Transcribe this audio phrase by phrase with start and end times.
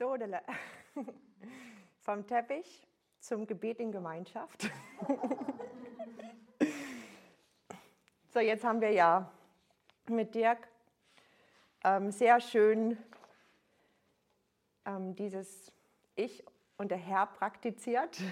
[0.00, 0.40] So, Dele.
[2.00, 2.88] vom Teppich
[3.18, 4.70] zum Gebet in Gemeinschaft.
[8.32, 9.30] so, jetzt haben wir ja
[10.08, 10.66] mit Dirk
[11.84, 12.96] ähm, sehr schön
[14.86, 15.70] ähm, dieses
[16.16, 16.46] Ich
[16.78, 18.22] und der Herr praktiziert.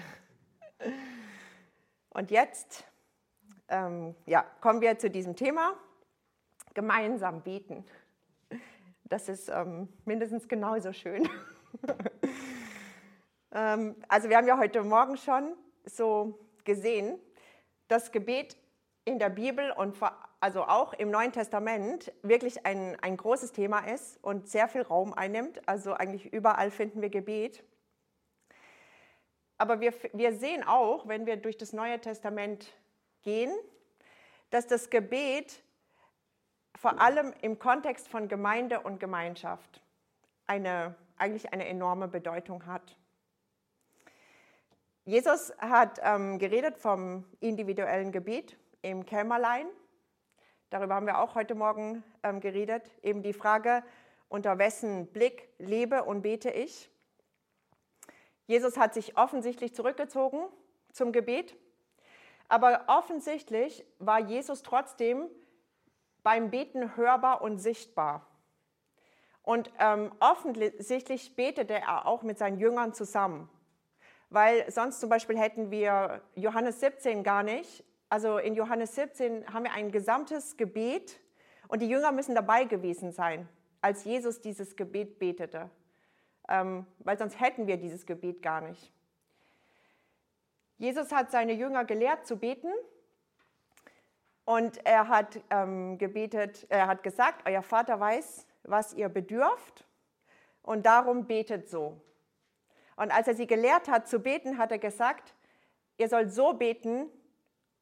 [2.09, 2.83] Und jetzt
[3.67, 5.75] ähm, ja, kommen wir zu diesem Thema,
[6.73, 7.85] gemeinsam beten.
[9.03, 11.29] Das ist ähm, mindestens genauso schön.
[13.53, 15.55] Ähm, also wir haben ja heute Morgen schon
[15.85, 17.19] so gesehen,
[17.87, 18.57] dass Gebet
[19.05, 19.97] in der Bibel und
[20.39, 25.13] also auch im Neuen Testament wirklich ein, ein großes Thema ist und sehr viel Raum
[25.13, 25.67] einnimmt.
[25.67, 27.63] Also eigentlich überall finden wir Gebet.
[29.57, 32.71] Aber wir, wir sehen auch, wenn wir durch das Neue Testament
[33.23, 33.51] gehen,
[34.49, 35.61] dass das Gebet
[36.75, 39.81] vor allem im Kontext von Gemeinde und Gemeinschaft
[40.47, 42.97] eine, eigentlich eine enorme Bedeutung hat.
[45.05, 49.67] Jesus hat ähm, geredet vom individuellen Gebet im Kämmerlein.
[50.69, 52.83] Darüber haben wir auch heute Morgen ähm, geredet.
[53.01, 53.83] Eben die Frage,
[54.27, 56.91] unter wessen Blick lebe und bete ich.
[58.45, 60.47] Jesus hat sich offensichtlich zurückgezogen
[60.91, 61.55] zum Gebet,
[62.47, 65.29] aber offensichtlich war Jesus trotzdem
[66.23, 68.25] beim Beten hörbar und sichtbar.
[69.43, 73.49] Und ähm, offensichtlich betete er auch mit seinen Jüngern zusammen,
[74.29, 77.83] weil sonst zum Beispiel hätten wir Johannes 17 gar nicht.
[78.09, 81.19] Also in Johannes 17 haben wir ein gesamtes Gebet
[81.67, 83.47] und die Jünger müssen dabei gewesen sein,
[83.81, 85.69] als Jesus dieses Gebet betete
[86.49, 88.91] ähm, weil sonst hätten wir dieses Gebet gar nicht.
[90.77, 92.71] Jesus hat seine Jünger gelehrt zu beten
[94.45, 99.85] und er hat ähm, gebetet, er hat gesagt, euer Vater weiß, was ihr bedürft
[100.61, 102.01] und darum betet so.
[102.95, 105.33] Und als er sie gelehrt hat zu beten, hat er gesagt,
[105.97, 107.09] ihr sollt so beten,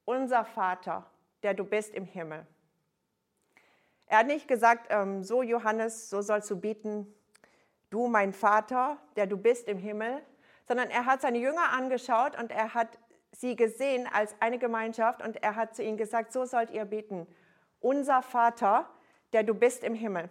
[0.06, 1.10] unser Vater,
[1.44, 2.46] der du bist im Himmel.
[4.06, 7.14] Er hat nicht gesagt, ähm, so Johannes, so sollst du beten,
[7.90, 10.22] du mein Vater, der du bist im Himmel,
[10.68, 12.98] sondern er hat seine Jünger angeschaut und er hat
[13.32, 17.28] sie gesehen als eine Gemeinschaft und er hat zu ihnen gesagt, so sollt ihr beten.
[17.80, 18.90] Unser Vater,
[19.34, 20.30] der du bist im Himmel.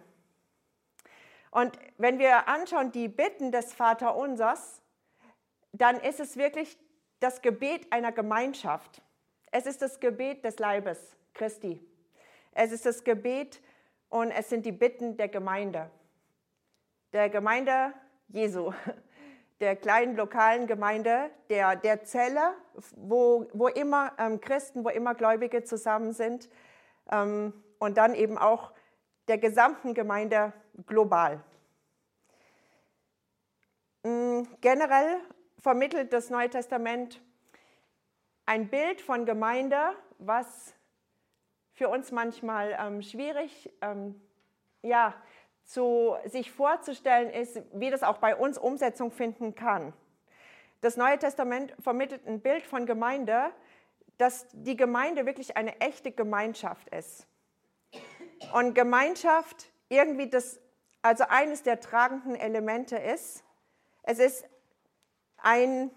[1.51, 4.81] Und wenn wir anschauen die Bitten des Vaterunsers,
[5.71, 6.77] dann ist es wirklich
[7.19, 9.01] das Gebet einer Gemeinschaft.
[9.51, 11.81] Es ist das Gebet des Leibes Christi.
[12.51, 13.61] Es ist das Gebet
[14.09, 15.89] und es sind die Bitten der Gemeinde
[17.13, 17.93] der Gemeinde
[18.27, 18.73] Jesu,
[19.59, 22.53] der kleinen lokalen Gemeinde, der, der Zelle,
[22.95, 26.49] wo, wo immer ähm, Christen, wo immer Gläubige zusammen sind
[27.11, 28.71] ähm, und dann eben auch
[29.27, 30.53] der gesamten Gemeinde
[30.85, 31.43] global.
[34.03, 35.19] Mhm, generell
[35.59, 37.21] vermittelt das Neue Testament
[38.45, 39.77] ein Bild von Gemeinde,
[40.19, 40.73] was
[41.73, 44.19] für uns manchmal ähm, schwierig ähm,
[44.81, 45.13] ja,
[45.63, 49.93] zu sich vorzustellen ist, wie das auch bei uns Umsetzung finden kann.
[50.81, 53.51] Das Neue Testament vermittelt ein Bild von Gemeinde,
[54.17, 57.27] dass die Gemeinde wirklich eine echte Gemeinschaft ist.
[58.53, 60.59] Und Gemeinschaft irgendwie das,
[61.07, 63.43] also eines der tragenden Elemente ist,
[64.03, 64.45] es ist
[65.37, 65.89] ein,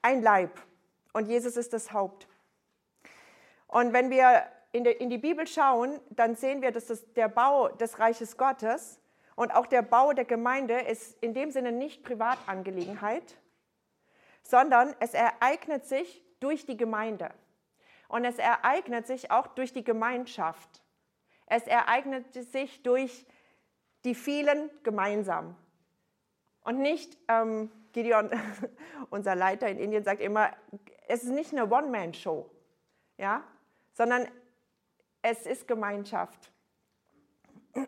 [0.00, 0.60] ein Leib
[1.12, 2.28] und Jesus ist das Haupt.
[3.66, 7.26] Und wenn wir in, die, in die Bibel schauen, dann sehen wir, dass das der
[7.26, 9.00] Bau des Reiches Gottes
[9.34, 13.36] und auch der Bau der Gemeinde ist in dem Sinne nicht Privatangelegenheit,
[14.44, 17.32] sondern es ereignet sich durch die Gemeinde.
[18.06, 20.80] Und es ereignet sich auch durch die Gemeinschaft.
[21.46, 23.26] Es ereignet sich durch
[24.04, 25.56] die vielen gemeinsam.
[26.62, 28.30] Und nicht, ähm, Gideon,
[29.10, 30.50] unser Leiter in Indien, sagt immer,
[31.08, 32.50] es ist nicht eine One-Man-Show,
[33.18, 33.44] ja?
[33.92, 34.28] sondern
[35.22, 36.50] es ist Gemeinschaft.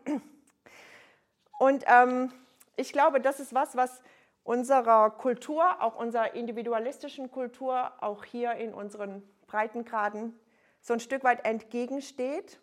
[1.59, 2.31] Und ähm,
[2.75, 4.01] ich glaube, das ist was, was
[4.43, 10.39] unserer Kultur, auch unserer individualistischen Kultur, auch hier in unseren Breitengraden
[10.81, 12.59] so ein Stück weit entgegensteht.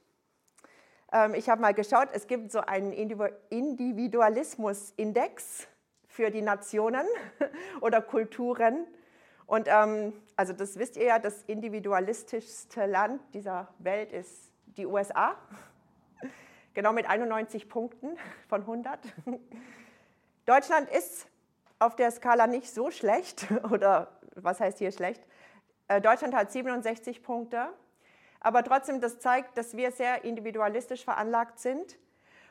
[1.14, 5.68] Ähm, ich habe mal geschaut, es gibt so einen Individualismus-Index
[6.08, 7.06] für die Nationen
[7.80, 8.88] oder Kulturen.
[9.46, 15.36] Und ähm, also das wisst ihr ja, das individualistischste Land dieser Welt ist die USA.
[16.74, 18.18] Genau mit 91 Punkten
[18.48, 18.98] von 100.
[20.44, 21.28] Deutschland ist
[21.78, 25.22] auf der Skala nicht so schlecht, oder was heißt hier schlecht?
[25.86, 27.68] Äh, Deutschland hat 67 Punkte,
[28.44, 31.98] aber trotzdem, das zeigt, dass wir sehr individualistisch veranlagt sind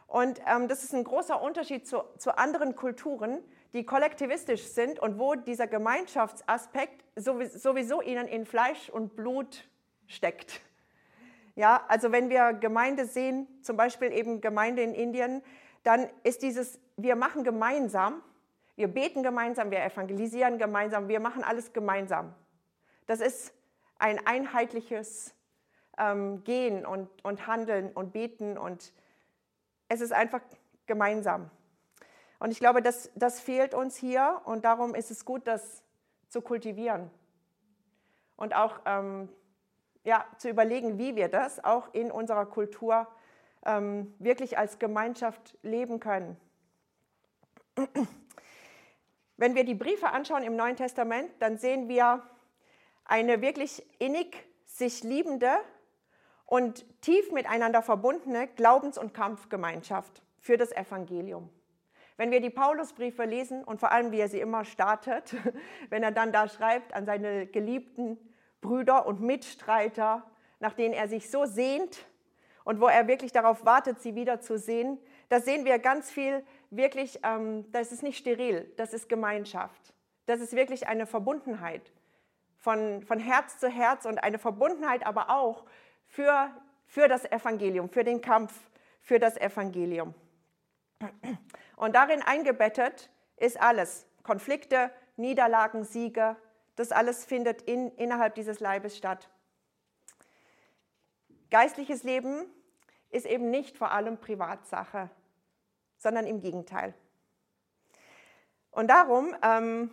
[0.08, 3.44] Und ähm, das ist ein großer Unterschied zu, zu anderen Kulturen,
[3.74, 9.68] die kollektivistisch sind und wo dieser Gemeinschaftsaspekt sowieso ihnen in Fleisch und Blut
[10.08, 10.62] steckt.
[11.56, 15.42] Ja, also wenn wir Gemeinde sehen, zum Beispiel eben Gemeinde in Indien,
[15.84, 18.22] dann ist dieses, wir machen gemeinsam,
[18.76, 22.34] wir beten gemeinsam, wir evangelisieren gemeinsam, wir machen alles gemeinsam.
[23.06, 23.54] Das ist
[23.98, 25.34] ein einheitliches
[25.98, 28.94] ähm, Gehen und, und Handeln und Beten und
[29.88, 30.42] es ist einfach
[30.86, 31.50] gemeinsam.
[32.40, 35.84] Und ich glaube, das, das fehlt uns hier und darum ist es gut, das
[36.30, 37.10] zu kultivieren
[38.36, 39.30] und auch ähm,
[40.04, 43.08] ja, zu überlegen, wie wir das auch in unserer Kultur
[43.66, 46.38] ähm, wirklich als Gemeinschaft leben können.
[49.38, 52.22] Wenn wir die Briefe anschauen im Neuen Testament, dann sehen wir
[53.06, 55.52] eine wirklich innig sich liebende
[56.46, 61.50] und tief miteinander verbundene Glaubens- und Kampfgemeinschaft für das Evangelium.
[62.18, 65.36] Wenn wir die Paulusbriefe lesen und vor allem, wie er sie immer startet,
[65.90, 68.18] wenn er dann da schreibt an seine geliebten
[68.62, 70.24] Brüder und Mitstreiter,
[70.60, 72.06] nach denen er sich so sehnt
[72.64, 75.00] und wo er wirklich darauf wartet, sie wieder zu sehen,
[75.30, 79.94] da sehen wir ganz viel wirklich, ähm, das ist nicht steril, das ist Gemeinschaft.
[80.26, 81.92] Das ist wirklich eine Verbundenheit
[82.58, 85.66] von, von Herz zu Herz und eine Verbundenheit aber auch
[86.14, 86.52] für,
[86.86, 88.54] für das Evangelium, für den Kampf
[89.02, 90.14] für das Evangelium.
[91.76, 94.06] Und darin eingebettet ist alles.
[94.22, 96.36] Konflikte, Niederlagen, Siege,
[96.76, 99.28] das alles findet in, innerhalb dieses Leibes statt.
[101.50, 102.46] Geistliches Leben
[103.10, 105.10] ist eben nicht vor allem Privatsache,
[105.98, 106.94] sondern im Gegenteil.
[108.70, 109.92] Und darum ähm,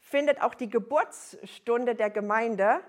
[0.00, 2.80] findet auch die Geburtsstunde der Gemeinde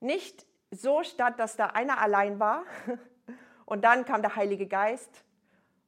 [0.00, 2.64] nicht so statt, dass da einer allein war
[3.64, 5.24] und dann kam der Heilige Geist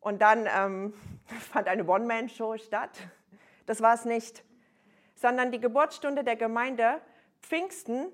[0.00, 0.94] und dann ähm,
[1.52, 2.98] fand eine One-Man-Show statt.
[3.66, 4.44] Das war es nicht,
[5.14, 7.00] sondern die Geburtsstunde der Gemeinde
[7.42, 8.08] Pfingsten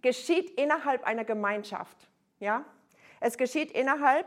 [0.00, 1.96] geschieht innerhalb einer Gemeinschaft.
[2.38, 2.64] Ja?
[3.20, 4.26] Es geschieht innerhalb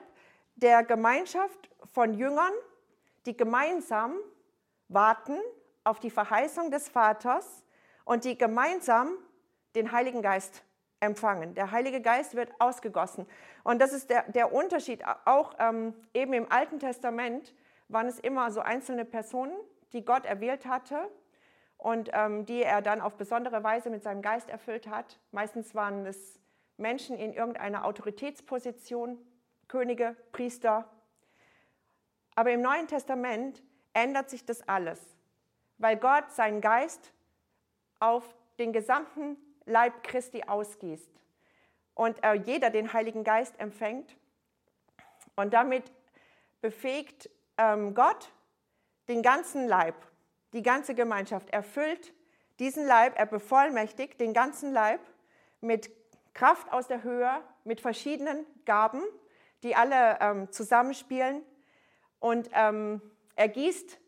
[0.56, 2.52] der Gemeinschaft von Jüngern,
[3.26, 4.16] die gemeinsam
[4.90, 5.38] warten
[5.84, 7.64] auf die Verheißung des Vaters
[8.04, 9.12] und die gemeinsam
[9.76, 10.64] den Heiligen Geist
[11.02, 11.56] empfangen.
[11.56, 13.28] Der Heilige Geist wird ausgegossen.
[13.64, 15.04] Und das ist der, der Unterschied.
[15.26, 17.54] Auch ähm, eben im Alten Testament
[17.90, 19.54] waren es immer so einzelne Personen,
[19.92, 21.10] die Gott erwählt hatte
[21.78, 25.20] und ähm, die er dann auf besondere Weise mit seinem Geist erfüllt hat.
[25.32, 26.40] Meistens waren es
[26.78, 29.18] Menschen in irgendeiner Autoritätsposition,
[29.68, 30.88] Könige, Priester.
[32.36, 33.64] Aber im Neuen Testament
[33.94, 35.00] ändert sich das alles,
[35.78, 37.12] weil Gott seinen Geist
[38.00, 41.10] auf den gesamten Leib Christi ausgießt
[41.94, 44.16] und äh, jeder den Heiligen Geist empfängt
[45.36, 45.92] und damit
[46.62, 48.32] befähigt ähm, Gott
[49.08, 49.96] den ganzen Leib,
[50.54, 52.14] die ganze Gemeinschaft, erfüllt
[52.60, 55.02] diesen Leib, er bevollmächtigt den ganzen Leib
[55.62, 55.92] mit
[56.34, 59.02] Kraft aus der Höhe, mit verschiedenen Gaben,
[59.64, 61.44] die alle ähm, zusammenspielen
[62.20, 63.02] und ähm,
[63.36, 64.00] er gießt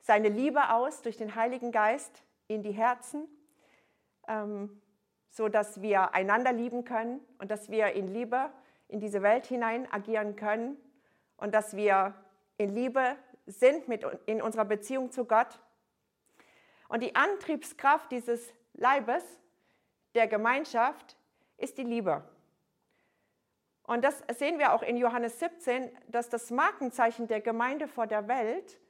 [0.00, 3.26] seine Liebe aus durch den Heiligen Geist in die Herzen.
[4.28, 4.82] Ähm,
[5.34, 8.50] so dass wir einander lieben können und dass wir in Liebe
[8.86, 10.76] in diese Welt hinein agieren können
[11.36, 12.14] und dass wir
[12.56, 15.60] in Liebe sind mit, in unserer Beziehung zu Gott.
[16.88, 19.24] Und die Antriebskraft dieses Leibes,
[20.14, 21.16] der Gemeinschaft,
[21.56, 22.22] ist die Liebe.
[23.82, 28.28] Und das sehen wir auch in Johannes 17, dass das Markenzeichen der Gemeinde vor der
[28.28, 28.80] Welt,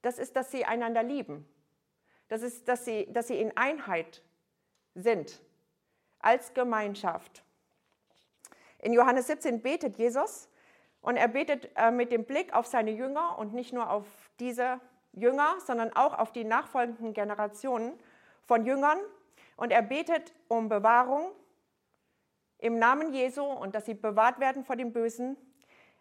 [0.00, 1.46] das ist, dass sie einander lieben.
[2.28, 4.22] Das ist, dass sie, dass sie in Einheit
[4.94, 5.42] sind
[6.20, 7.42] als Gemeinschaft.
[8.78, 10.48] In Johannes 17 betet Jesus
[11.02, 14.06] und er betet äh, mit dem Blick auf seine Jünger und nicht nur auf
[14.38, 14.80] diese
[15.12, 17.98] Jünger, sondern auch auf die nachfolgenden Generationen
[18.46, 18.98] von Jüngern.
[19.56, 21.32] Und er betet um Bewahrung
[22.58, 25.36] im Namen Jesu und dass sie bewahrt werden vor dem Bösen.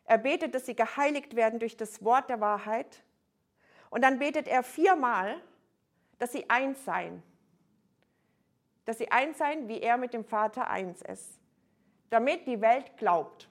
[0.05, 3.03] Er betet, dass sie geheiligt werden durch das Wort der Wahrheit.
[3.89, 5.41] Und dann betet er viermal,
[6.17, 7.23] dass sie eins seien
[8.89, 11.39] dass sie eins seien, wie er mit dem Vater eins ist.
[12.10, 13.48] Damit die Welt glaubt.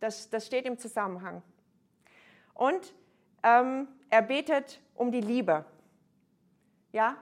[0.00, 1.42] Das, das steht im Zusammenhang.
[2.54, 2.94] Und
[3.42, 5.66] ähm, er betet um die Liebe.
[6.90, 7.18] Ja,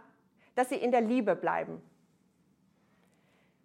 [0.54, 1.82] dass sie in der Liebe bleiben.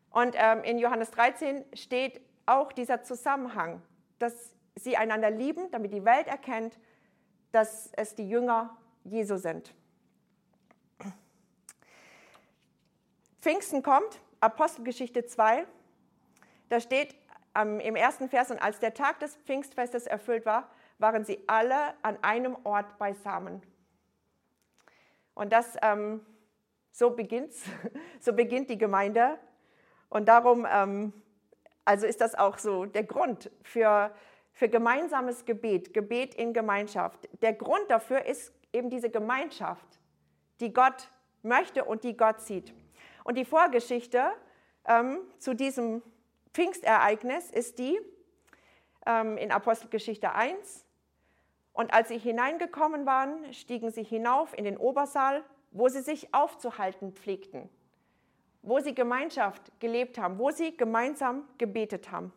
[0.10, 3.84] Und ähm, in Johannes 13 steht auch dieser Zusammenhang,
[4.18, 6.80] dass sie einander lieben, damit die Welt erkennt,
[7.52, 9.76] dass es die Jünger Jesu sind.
[13.46, 15.68] Pfingsten kommt, Apostelgeschichte 2,
[16.70, 17.16] da steht
[17.54, 22.18] im ersten Vers, und als der Tag des Pfingstfestes erfüllt war, waren sie alle an
[22.24, 23.62] einem Ort beisammen.
[25.36, 26.26] Und das, ähm,
[26.92, 27.66] so beginnt's,
[28.20, 29.38] so beginnt die Gemeinde.
[30.10, 31.14] Und darum, ähm,
[31.86, 34.10] also ist das auch so der Grund für,
[34.54, 37.30] für gemeinsames Gebet, Gebet in Gemeinschaft.
[37.44, 40.00] Der Grund dafür ist eben diese Gemeinschaft,
[40.62, 41.12] die Gott
[41.44, 42.74] möchte und die Gott sieht.
[43.26, 44.24] Und die Vorgeschichte
[44.88, 46.04] ähm, zu diesem
[46.54, 48.00] Pfingstereignis ist die
[49.06, 50.86] ähm, in Apostelgeschichte 1.
[51.74, 57.14] Und als sie hineingekommen waren, stiegen sie hinauf in den Obersaal, wo sie sich aufzuhalten
[57.14, 57.68] pflegten,
[58.62, 62.32] wo sie Gemeinschaft gelebt haben, wo sie gemeinsam gebetet haben.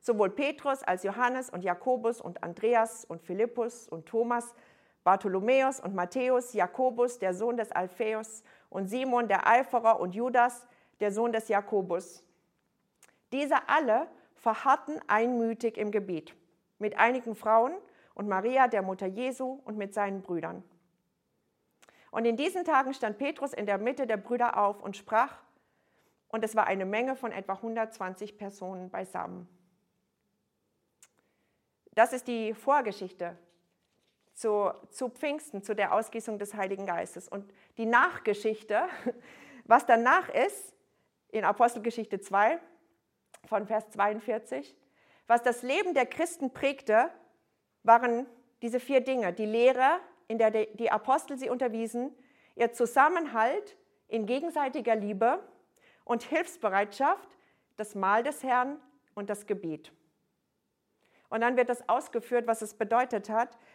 [0.00, 4.54] Sowohl Petrus als Johannes und Jakobus und Andreas und Philippus und Thomas,
[5.04, 10.66] Bartholomäus und Matthäus, Jakobus, der Sohn des Alpheus und Simon, der Eiferer und Judas,
[11.00, 12.24] der Sohn des Jakobus.
[13.32, 16.34] Diese alle verharrten einmütig im Gebet
[16.78, 17.74] mit einigen Frauen
[18.14, 20.64] und Maria, der Mutter Jesu, und mit seinen Brüdern.
[22.10, 25.38] Und in diesen Tagen stand Petrus in der Mitte der Brüder auf und sprach,
[26.28, 29.48] und es war eine Menge von etwa 120 Personen beisammen.
[31.92, 33.36] Das ist die Vorgeschichte
[34.40, 37.28] zu, zu Pfingsten, zu der Ausgießung des Heiligen Geistes.
[37.28, 38.84] Und die Nachgeschichte,
[39.66, 40.74] was danach ist,
[41.28, 42.58] in Apostelgeschichte 2
[43.44, 44.74] von Vers 42,
[45.26, 47.10] was das Leben der Christen prägte,
[47.82, 48.26] waren
[48.62, 49.34] diese vier Dinge.
[49.34, 52.10] Die Lehre, in der die Apostel sie unterwiesen,
[52.56, 53.76] ihr Zusammenhalt
[54.08, 55.38] in gegenseitiger Liebe
[56.04, 57.36] und Hilfsbereitschaft,
[57.76, 58.80] das Mahl des Herrn
[59.14, 59.92] und das Gebet.
[61.30, 63.56] Und dann wird das ausgeführt, was es bedeutet hat.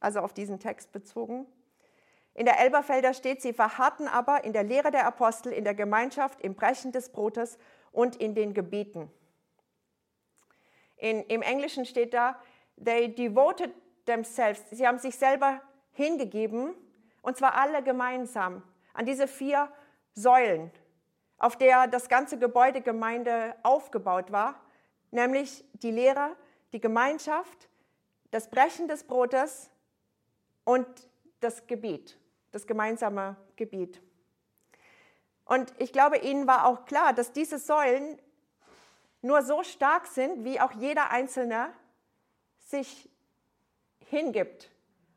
[0.00, 1.46] also auf diesen Text bezogen.
[2.34, 6.42] In der Elberfelder steht, sie verharrten aber in der Lehre der Apostel, in der Gemeinschaft,
[6.42, 7.58] im Brechen des Brotes
[7.92, 9.10] und in den Gebeten.
[10.96, 12.38] In, Im Englischen steht da,
[12.82, 13.72] they devoted
[14.04, 14.62] themselves.
[14.70, 15.60] Sie haben sich selber
[15.92, 16.74] hingegeben,
[17.22, 18.62] und zwar alle gemeinsam,
[18.92, 19.70] an diese vier
[20.14, 20.70] Säulen,
[21.38, 24.60] auf der das ganze Gebäude Gemeinde aufgebaut war,
[25.10, 26.36] nämlich die Lehre,
[26.72, 27.68] die Gemeinschaft,
[28.30, 29.70] das Brechen des Brotes
[30.66, 30.86] und
[31.40, 32.18] das Gebet,
[32.52, 34.02] das gemeinsame Gebet.
[35.46, 38.20] Und ich glaube, Ihnen war auch klar, dass diese Säulen
[39.22, 41.72] nur so stark sind, wie auch jeder Einzelne
[42.58, 43.08] sich
[44.00, 44.72] hingibt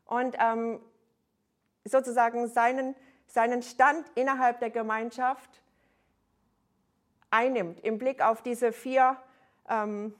[0.06, 0.80] und ähm,
[1.84, 2.94] sozusagen seinen,
[3.26, 5.62] seinen Stand innerhalb der Gemeinschaft
[7.30, 9.16] einnimmt im Blick auf diese vier
[9.68, 10.14] ähm,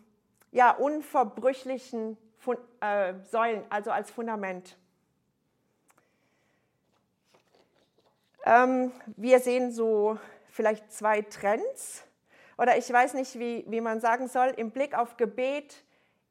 [0.50, 4.76] ja, unverbrüchlichen Fun äh, Säulen, also als Fundament.
[8.44, 10.18] Ähm, wir sehen so
[10.50, 12.04] vielleicht zwei Trends
[12.56, 15.82] oder ich weiß nicht, wie, wie man sagen soll, im Blick auf Gebet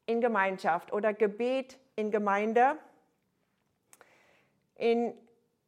[0.05, 2.77] in Gemeinschaft oder Gebet in Gemeinde.
[4.75, 5.13] In,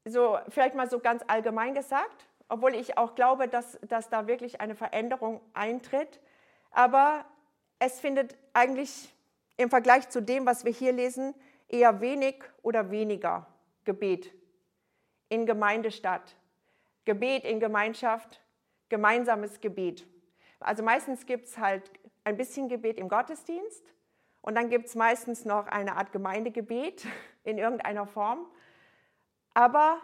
[0.05, 4.61] so, vielleicht mal so ganz allgemein gesagt, obwohl ich auch glaube, dass, dass da wirklich
[4.61, 6.19] eine Veränderung eintritt.
[6.71, 7.25] Aber
[7.79, 9.13] es findet eigentlich
[9.57, 11.33] im Vergleich zu dem, was wir hier lesen,
[11.69, 13.47] eher wenig oder weniger
[13.83, 14.31] Gebet
[15.31, 16.35] in Gemeinde statt.
[17.05, 18.41] Gebet in Gemeinschaft,
[18.89, 20.05] gemeinsames Gebet.
[20.59, 21.89] Also meistens gibt es halt
[22.25, 23.83] ein bisschen Gebet im Gottesdienst
[24.41, 27.07] und dann gibt es meistens noch eine Art Gemeindegebet
[27.43, 28.45] in irgendeiner Form.
[29.53, 30.01] Aber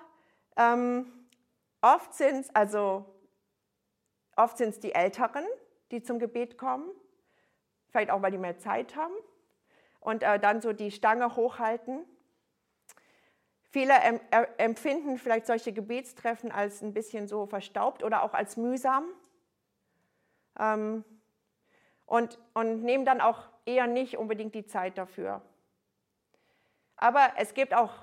[0.56, 1.12] ähm,
[1.82, 3.06] oft sind es also
[4.38, 5.46] oft sind's die Älteren,
[5.92, 6.90] die zum Gebet kommen,
[7.90, 9.16] vielleicht auch, weil die mehr Zeit haben
[10.00, 12.06] und äh, dann so die Stange hochhalten.
[13.78, 13.94] Viele
[14.58, 19.06] empfinden vielleicht solche Gebetstreffen als ein bisschen so verstaubt oder auch als mühsam
[20.58, 21.06] ähm,
[22.08, 25.44] und, und nehmen dann auch eher nicht unbedingt die Zeit dafür.
[26.96, 27.94] Aber es gibt auch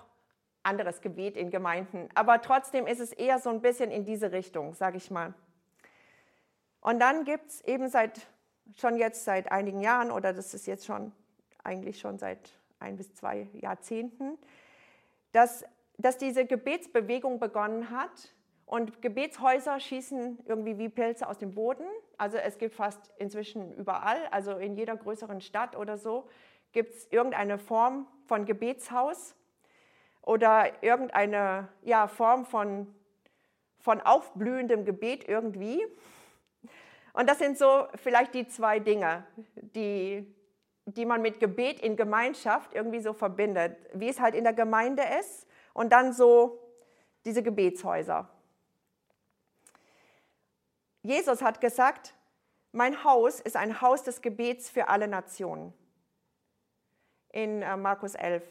[0.63, 2.09] anderes Gebet in Gemeinden.
[2.15, 5.35] Aber trotzdem ist es eher so ein bisschen in diese Richtung, sage ich mal.
[6.83, 8.29] Und dann gibt es eben seit,
[8.77, 11.11] schon jetzt seit einigen Jahren, oder das ist jetzt schon
[11.65, 14.39] eigentlich schon seit ein bis zwei Jahrzehnten,
[15.35, 15.65] dass,
[15.99, 18.33] dass diese Gebetsbewegung begonnen hat.
[18.67, 21.85] Und Gebetshäuser schießen irgendwie wie Pilze aus dem Boden.
[22.17, 26.29] Also es gibt fast inzwischen überall, also in jeder größeren Stadt oder so,
[26.73, 29.35] gibt es irgendeine Form von Gebetshaus
[30.23, 32.95] oder irgendeine ja, Form von,
[33.81, 35.85] von aufblühendem Gebet irgendwie.
[37.13, 39.27] Und das sind so vielleicht die zwei Dinge,
[39.57, 40.27] die,
[40.87, 45.03] die man mit Gebet in Gemeinschaft irgendwie so verbindet, wie es halt in der Gemeinde
[45.21, 46.61] ist und dann so
[47.25, 48.29] diese Gebetshäuser.
[51.03, 52.15] Jesus hat gesagt,
[52.73, 55.73] mein Haus ist ein Haus des Gebets für alle Nationen.
[57.31, 58.43] In äh, Markus 11.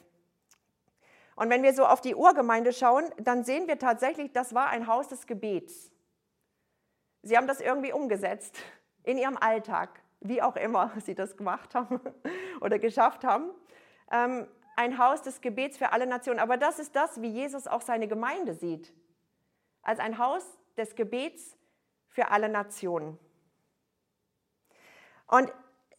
[1.35, 4.87] Und wenn wir so auf die Urgemeinde schauen, dann sehen wir tatsächlich, das war ein
[4.87, 5.91] Haus des Gebets.
[7.23, 8.57] Sie haben das irgendwie umgesetzt
[9.03, 11.99] in ihrem Alltag, wie auch immer sie das gemacht haben
[12.61, 13.51] oder geschafft haben.
[14.11, 16.39] Ähm, ein Haus des Gebets für alle Nationen.
[16.39, 18.91] Aber das ist das, wie Jesus auch seine Gemeinde sieht.
[19.83, 20.43] Als ein Haus
[20.77, 21.55] des Gebets
[22.09, 23.19] für alle Nationen.
[25.27, 25.51] Und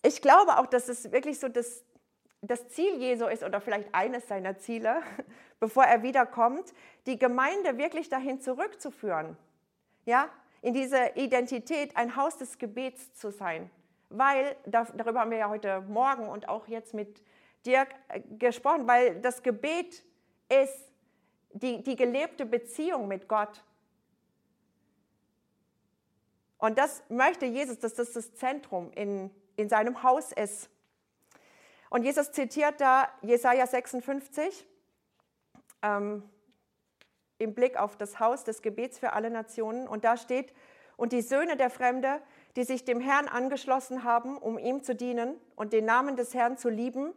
[0.02, 1.85] ich glaube auch, dass es wirklich so das,
[2.40, 5.02] das Ziel Jesu ist oder vielleicht eines seiner Ziele,
[5.61, 6.73] bevor er wiederkommt,
[7.07, 9.37] die Gemeinde wirklich dahin zurückzuführen.
[10.04, 10.28] Ja,
[10.61, 13.71] in diese Identität, ein Haus des Gebets zu sein.
[14.16, 17.23] Weil, darüber haben wir ja heute Morgen und auch jetzt mit
[17.66, 20.04] Dirk äh, gesprochen, weil das Gebet
[20.49, 20.92] ist
[21.52, 23.64] die, die gelebte Beziehung mit Gott.
[26.59, 30.71] Und das möchte Jesus, dass das das Zentrum in, in seinem Haus ist.
[31.90, 34.66] Und Jesus zitiert da Jesaja 56
[35.83, 36.23] ähm,
[37.38, 39.88] im Blick auf das Haus des Gebets für alle Nationen.
[39.88, 40.54] Und da steht,
[40.97, 42.21] und die Söhne der Fremde,
[42.56, 46.56] die sich dem Herrn angeschlossen haben, um ihm zu dienen und den Namen des Herrn
[46.56, 47.12] zu lieben,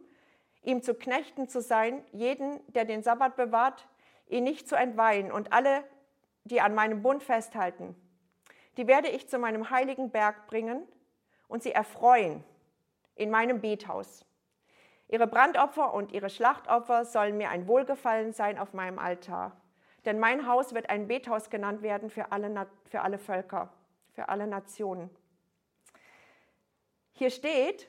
[0.62, 3.86] ihm zu Knechten zu sein, jeden, der den Sabbat bewahrt,
[4.28, 5.84] ihn nicht zu entweihen und alle,
[6.44, 7.94] die an meinem Bund festhalten.
[8.76, 10.82] Die werde ich zu meinem heiligen Berg bringen
[11.46, 12.44] und sie erfreuen
[13.14, 14.24] in meinem Bethaus.
[15.08, 19.56] Ihre Brandopfer und ihre Schlachtopfer sollen mir ein Wohlgefallen sein auf meinem Altar.
[20.04, 23.72] Denn mein Haus wird ein Bethaus genannt werden für alle, für alle Völker,
[24.12, 25.10] für alle Nationen.
[27.18, 27.88] Hier steht,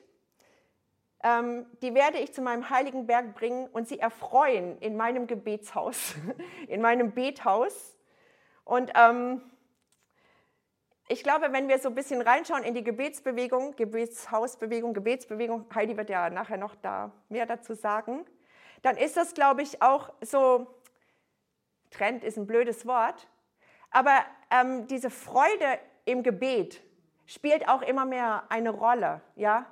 [1.22, 6.16] ähm, die werde ich zu meinem heiligen Berg bringen und sie erfreuen in meinem Gebetshaus,
[6.66, 7.96] in meinem Bethaus.
[8.64, 9.40] Und ähm,
[11.06, 16.10] ich glaube, wenn wir so ein bisschen reinschauen in die Gebetsbewegung, Gebetshausbewegung, Gebetsbewegung, Heidi wird
[16.10, 18.26] ja nachher noch da mehr dazu sagen,
[18.82, 20.66] dann ist das, glaube ich, auch so,
[21.92, 23.28] Trend ist ein blödes Wort,
[23.92, 26.82] aber ähm, diese Freude im Gebet
[27.30, 29.64] spielt auch immer mehr eine Rolle, ja,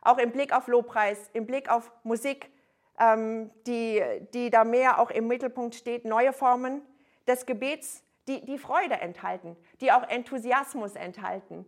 [0.00, 2.50] auch im Blick auf Lobpreis, im Blick auf Musik,
[2.98, 6.80] ähm, die, die da mehr auch im Mittelpunkt steht, neue Formen
[7.26, 11.66] des Gebets die, die Freude enthalten, die auch Enthusiasmus enthalten.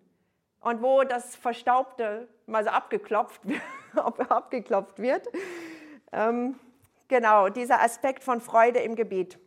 [0.60, 3.42] Und wo das Verstaubte mal so abgeklopft,
[3.94, 5.28] abgeklopft wird.
[6.10, 6.58] Ähm,
[7.06, 9.38] genau, dieser Aspekt von Freude im Gebet.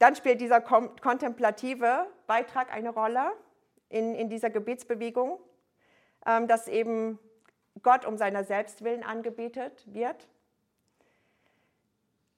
[0.00, 3.32] Dann spielt dieser kontemplative Beitrag eine Rolle
[3.90, 5.38] in, in dieser Gebetsbewegung,
[6.24, 7.18] ähm, dass eben
[7.82, 10.26] Gott um seiner Selbstwillen angebetet wird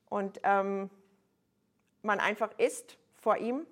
[0.08, 0.90] und ähm,
[2.02, 3.64] man einfach ist vor ihm.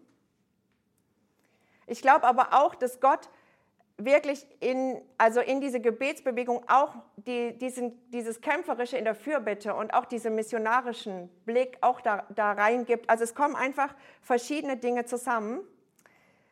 [1.88, 3.28] Ich glaube aber auch, dass Gott
[4.04, 9.94] wirklich in, also in diese Gebetsbewegung auch die, diesen, dieses Kämpferische in der Fürbitte und
[9.94, 13.08] auch diesen missionarischen Blick auch da, da reingibt.
[13.08, 15.60] Also es kommen einfach verschiedene Dinge zusammen.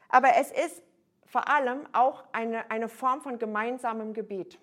[0.08, 0.82] Aber es ist
[1.26, 4.58] vor allem auch eine, eine Form von gemeinsamem Gebet.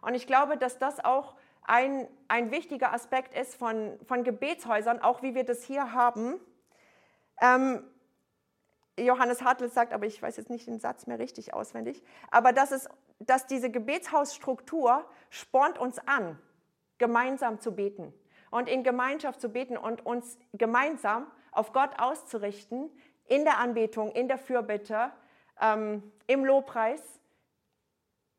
[0.00, 5.22] Und ich glaube, dass das auch ein, ein wichtiger Aspekt ist von, von Gebetshäusern, auch
[5.22, 6.40] wie wir das hier haben.
[7.40, 7.84] Ähm,
[9.04, 12.72] Johannes Hartl sagt, aber ich weiß jetzt nicht den Satz mehr richtig auswendig, aber das
[12.72, 16.38] ist, dass diese Gebetshausstruktur spornt uns an,
[16.98, 18.12] gemeinsam zu beten
[18.50, 22.90] und in Gemeinschaft zu beten und uns gemeinsam auf Gott auszurichten,
[23.26, 25.12] in der Anbetung, in der Fürbitte,
[25.60, 27.20] ähm, im Lobpreis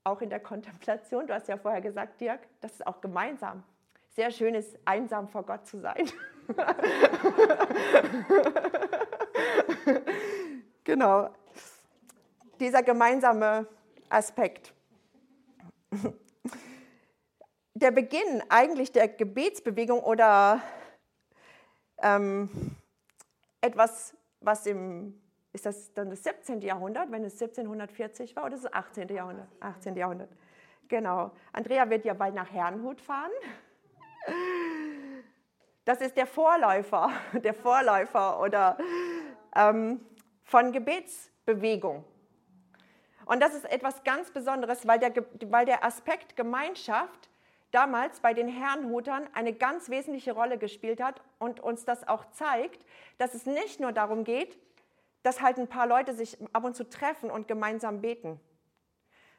[0.04, 3.64] auch in der Kontemplation, du hast ja vorher gesagt, Dirk, das ist auch gemeinsam.
[4.10, 6.10] Sehr schön ist, einsam vor Gott zu sein.
[10.84, 11.30] genau,
[12.60, 13.68] dieser gemeinsame
[14.10, 14.74] Aspekt.
[17.74, 20.62] der Beginn eigentlich der Gebetsbewegung oder
[22.02, 22.50] ähm,
[23.62, 25.20] etwas, was im,
[25.54, 26.62] ist das dann das 17.
[26.62, 29.10] Jahrhundert, wenn es 1740 war, oder ist es 18.
[29.10, 29.48] Jahrhundert?
[29.60, 29.96] 18.
[29.96, 30.30] Jahrhundert.
[30.88, 31.32] Genau.
[31.54, 33.32] Andrea wird ja bald nach Herrnhut fahren.
[35.86, 38.78] Das ist der Vorläufer, der Vorläufer oder
[39.56, 40.06] ähm,
[40.52, 42.04] von Gebetsbewegung.
[43.26, 45.14] Und das ist etwas ganz Besonderes, weil der,
[45.50, 47.30] weil der Aspekt Gemeinschaft
[47.72, 52.86] damals bei den Herrenhutern eine ganz wesentliche Rolle gespielt hat und uns das auch zeigt,
[53.18, 54.60] dass es nicht nur darum geht,
[55.24, 58.38] dass halt ein paar Leute sich ab und zu treffen und gemeinsam beten,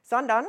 [0.02, 0.46] sondern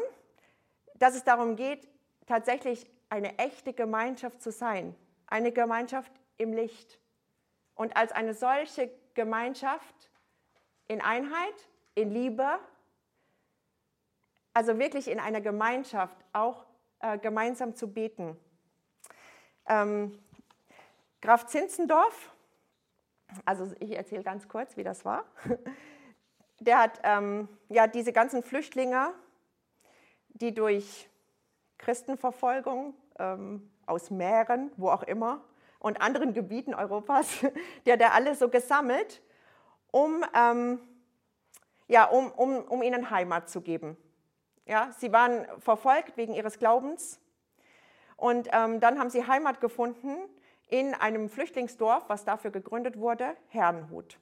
[0.95, 1.89] dass es darum geht,
[2.25, 4.95] tatsächlich eine echte Gemeinschaft zu sein,
[5.27, 6.99] eine Gemeinschaft im Licht.
[7.75, 10.12] Und als eine solche Gemeinschaft
[10.87, 11.53] in Einheit,
[11.95, 12.59] in Liebe,
[14.53, 16.65] also wirklich in einer Gemeinschaft auch
[16.99, 18.37] äh, gemeinsam zu beten.
[19.67, 20.17] Ähm,
[21.21, 22.31] Graf Zinzendorf,
[23.45, 25.25] also ich erzähle ganz kurz, wie das war.
[26.59, 29.13] Der hat ähm, ja diese ganzen Flüchtlinge,
[30.29, 31.09] die durch
[31.77, 35.43] Christenverfolgung ähm, aus Mähren, wo auch immer,
[35.79, 37.41] und anderen Gebieten Europas,
[37.85, 39.21] der hat er alle so gesammelt,
[39.93, 40.79] um, ähm,
[41.87, 43.95] ja, um, um, um ihnen Heimat zu geben.
[44.65, 47.19] Ja, sie waren verfolgt wegen ihres Glaubens
[48.17, 50.17] und ähm, dann haben sie Heimat gefunden
[50.67, 54.17] in einem Flüchtlingsdorf, was dafür gegründet wurde, Herrenhut.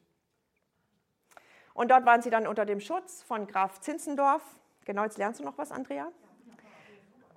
[1.74, 4.44] Und dort waren sie dann unter dem Schutz von Graf Zinzendorf.
[4.84, 6.12] Genau, jetzt lernst du noch was, Andrea.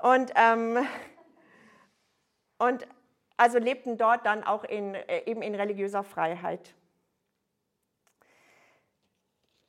[0.02, 0.84] Und, ähm,
[2.58, 2.88] und
[3.36, 6.74] also lebten dort dann auch in, äh, eben in religiöser Freiheit.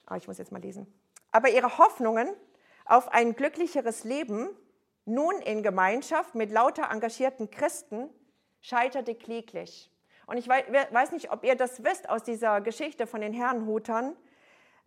[0.09, 0.85] Oh, ich muss jetzt mal lesen.
[1.31, 2.29] Aber ihre Hoffnungen
[2.85, 4.49] auf ein glücklicheres Leben,
[5.05, 8.09] nun in Gemeinschaft mit lauter engagierten Christen,
[8.61, 9.91] scheiterte kläglich.
[10.27, 14.15] Und ich weiß nicht, ob ihr das wisst aus dieser Geschichte von den Herrenhutern.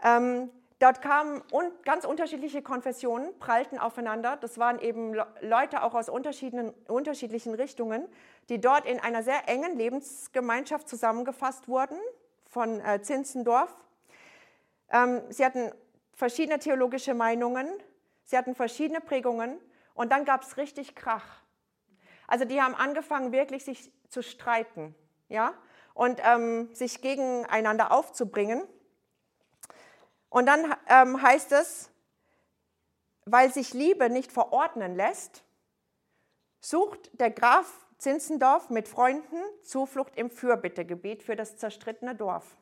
[0.02, 0.50] Ähm,
[0.80, 4.36] dort kamen un ganz unterschiedliche Konfessionen, prallten aufeinander.
[4.36, 8.08] Das waren eben Leute auch aus unterschiedlichen Richtungen,
[8.48, 11.98] die dort in einer sehr engen Lebensgemeinschaft zusammengefasst wurden
[12.46, 13.76] von äh, Zinzendorf.
[14.90, 15.72] Ähm, sie hatten
[16.14, 17.68] verschiedene theologische Meinungen,
[18.24, 19.60] sie hatten verschiedene Prägungen
[19.94, 21.42] und dann gab es richtig Krach.
[22.26, 24.94] Also die haben angefangen, wirklich sich zu streiten
[25.28, 25.54] ja?
[25.94, 28.62] und ähm, sich gegeneinander aufzubringen.
[30.28, 31.90] Und dann ähm, heißt es,
[33.24, 35.42] weil sich Liebe nicht verordnen lässt,
[36.60, 42.56] sucht der Graf Zinzendorf mit Freunden Zuflucht im Fürbittegebet für das zerstrittene Dorf.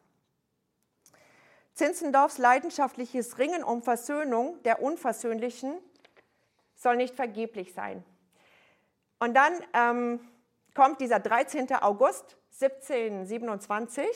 [1.76, 5.76] Zinzendorfs leidenschaftliches Ringen um Versöhnung der Unversöhnlichen
[6.74, 8.02] soll nicht vergeblich sein.
[9.18, 10.20] Und dann ähm,
[10.74, 11.70] kommt dieser 13.
[11.74, 14.06] August 1727.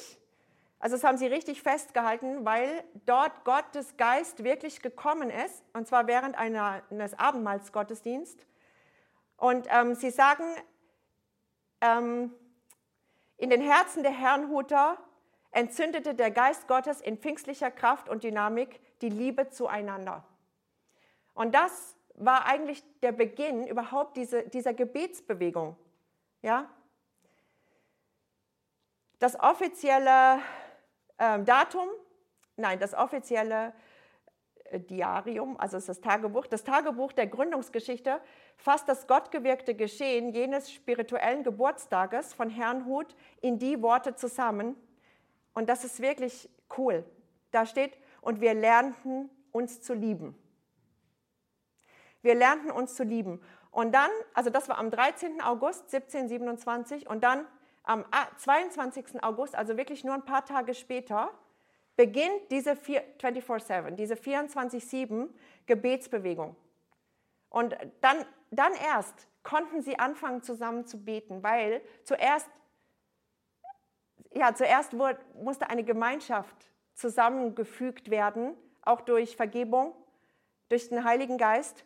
[0.78, 6.06] Also das haben sie richtig festgehalten, weil dort Gottes Geist wirklich gekommen ist, und zwar
[6.06, 8.46] während einer, eines Abendmahlsgottesdienstes.
[9.36, 10.44] Und ähm, sie sagen,
[11.82, 12.32] ähm,
[13.36, 14.96] in den Herzen der Herrnhuter
[15.50, 20.24] entzündete der Geist Gottes in pfingstlicher Kraft und Dynamik die Liebe zueinander.
[21.34, 25.76] Und das war eigentlich der Beginn überhaupt diese, dieser Gebetsbewegung.
[26.42, 26.68] Ja?
[29.18, 30.40] Das offizielle
[31.18, 31.88] äh, Datum,
[32.56, 33.72] nein, das offizielle
[34.64, 38.20] äh, Diarium, also ist das Tagebuch, das Tagebuch der Gründungsgeschichte
[38.56, 44.76] fasst das gottgewirkte Geschehen jenes spirituellen Geburtstages von Herrnhut in die Worte zusammen,
[45.54, 47.04] und das ist wirklich cool.
[47.50, 50.36] Da steht, und wir lernten uns zu lieben.
[52.22, 53.40] Wir lernten uns zu lieben.
[53.70, 55.40] Und dann, also das war am 13.
[55.40, 57.46] August 1727 und dann
[57.82, 58.04] am
[58.36, 59.22] 22.
[59.22, 61.30] August, also wirklich nur ein paar Tage später,
[61.96, 65.28] beginnt diese 24-7, diese 24-7
[65.66, 66.56] Gebetsbewegung.
[67.48, 72.48] Und dann, dann erst konnten sie anfangen zusammen zu beten, weil zuerst
[74.32, 79.94] ja, zuerst wurde, musste eine Gemeinschaft zusammengefügt werden, auch durch Vergebung,
[80.68, 81.84] durch den Heiligen Geist.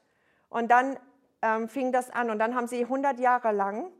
[0.49, 0.99] Und dann
[1.43, 2.31] ähm, fing das an.
[2.31, 3.91] Und dann haben sie 100 Jahre lang,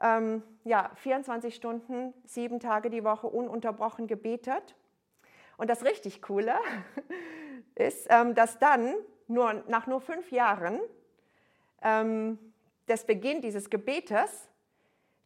[0.00, 4.76] ähm, ja, 24 Stunden, sieben Tage die Woche ununterbrochen gebetet.
[5.56, 6.54] Und das richtig Coole
[7.74, 8.94] ist, ähm, dass dann
[9.28, 10.80] nur, nach nur fünf Jahren
[11.82, 12.38] ähm,
[12.88, 14.48] des Beginn dieses Gebetes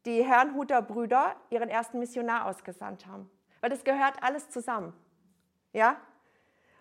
[0.06, 3.28] die Herrnhuter Brüder ihren ersten Missionar ausgesandt haben.
[3.60, 4.94] Weil das gehört alles zusammen.
[5.72, 5.96] Ja?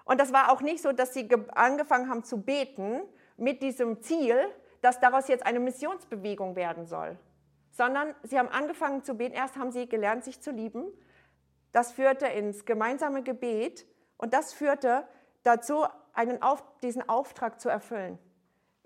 [0.06, 3.02] Und das war auch nicht so, dass sie angefangen haben zu beten
[3.38, 4.38] mit diesem Ziel,
[4.82, 7.18] dass daraus jetzt eine Missionsbewegung werden soll,
[7.72, 9.34] sondern sie haben angefangen zu beten.
[9.34, 10.86] Erst haben sie gelernt, sich zu lieben.
[11.72, 13.86] Das führte ins gemeinsame Gebet
[14.18, 15.08] und das führte
[15.44, 18.20] dazu, einen Auf, diesen Auftrag zu erfüllen,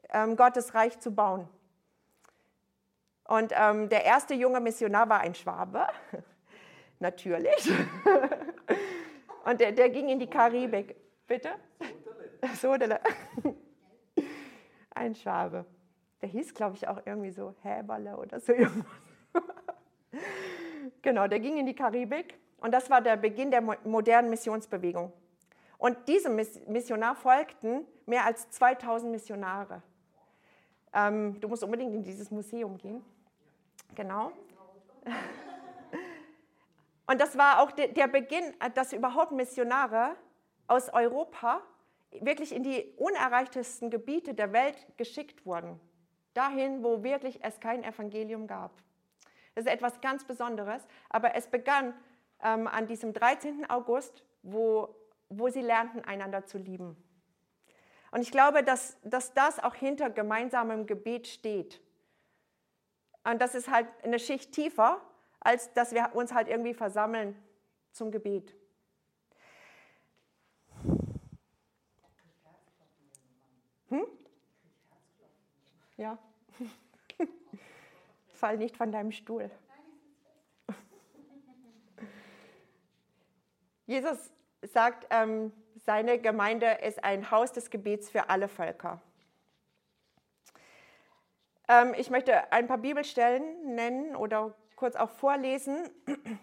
[0.09, 1.47] ähm, Gottes Reich zu bauen.
[3.29, 5.85] Und ähm, der erste junge Missionar war ein Schwabe,
[6.99, 7.71] natürlich.
[9.45, 10.95] Und der, der, ging in die Karibik.
[11.27, 11.49] Bitte?
[12.55, 12.99] Sodele.
[14.95, 15.63] Ein Schwabe.
[16.23, 18.85] Der hieß, glaube ich, auch irgendwie so Häberle oder so irgendwas.
[21.03, 25.13] genau, der ging in die Karibik und das war der Beginn der modernen Missionsbewegung.
[25.77, 29.83] Und diesem Missionar folgten mehr als 2000 Missionare.
[30.93, 33.03] Ähm, du musst unbedingt in dieses Museum gehen.
[33.95, 34.31] Genau.
[37.07, 40.15] Und das war auch der Beginn, dass überhaupt Missionare
[40.67, 41.61] aus Europa
[42.11, 45.79] wirklich in die unerreichtesten Gebiete der Welt geschickt wurden.
[46.33, 48.71] Dahin, wo wirklich es kein Evangelium gab.
[49.55, 51.93] Das ist etwas ganz Besonderes, aber es begann
[52.43, 53.69] ähm, an diesem 13.
[53.69, 54.95] August, wo,
[55.29, 56.95] wo sie lernten, einander zu lieben.
[58.11, 61.81] Und ich glaube, dass, dass das auch hinter gemeinsamem Gebet steht.
[63.29, 65.01] Und das ist halt eine Schicht tiefer,
[65.39, 67.35] als dass wir uns halt irgendwie versammeln
[67.91, 68.55] zum Gebet.
[73.89, 74.05] Hm?
[75.97, 76.17] Ja.
[78.33, 79.51] Fall nicht von deinem Stuhl.
[83.85, 89.01] Jesus sagt, ähm, seine Gemeinde ist ein Haus des Gebets für alle Völker.
[91.69, 95.89] Ähm, ich möchte ein paar Bibelstellen nennen oder kurz auch vorlesen.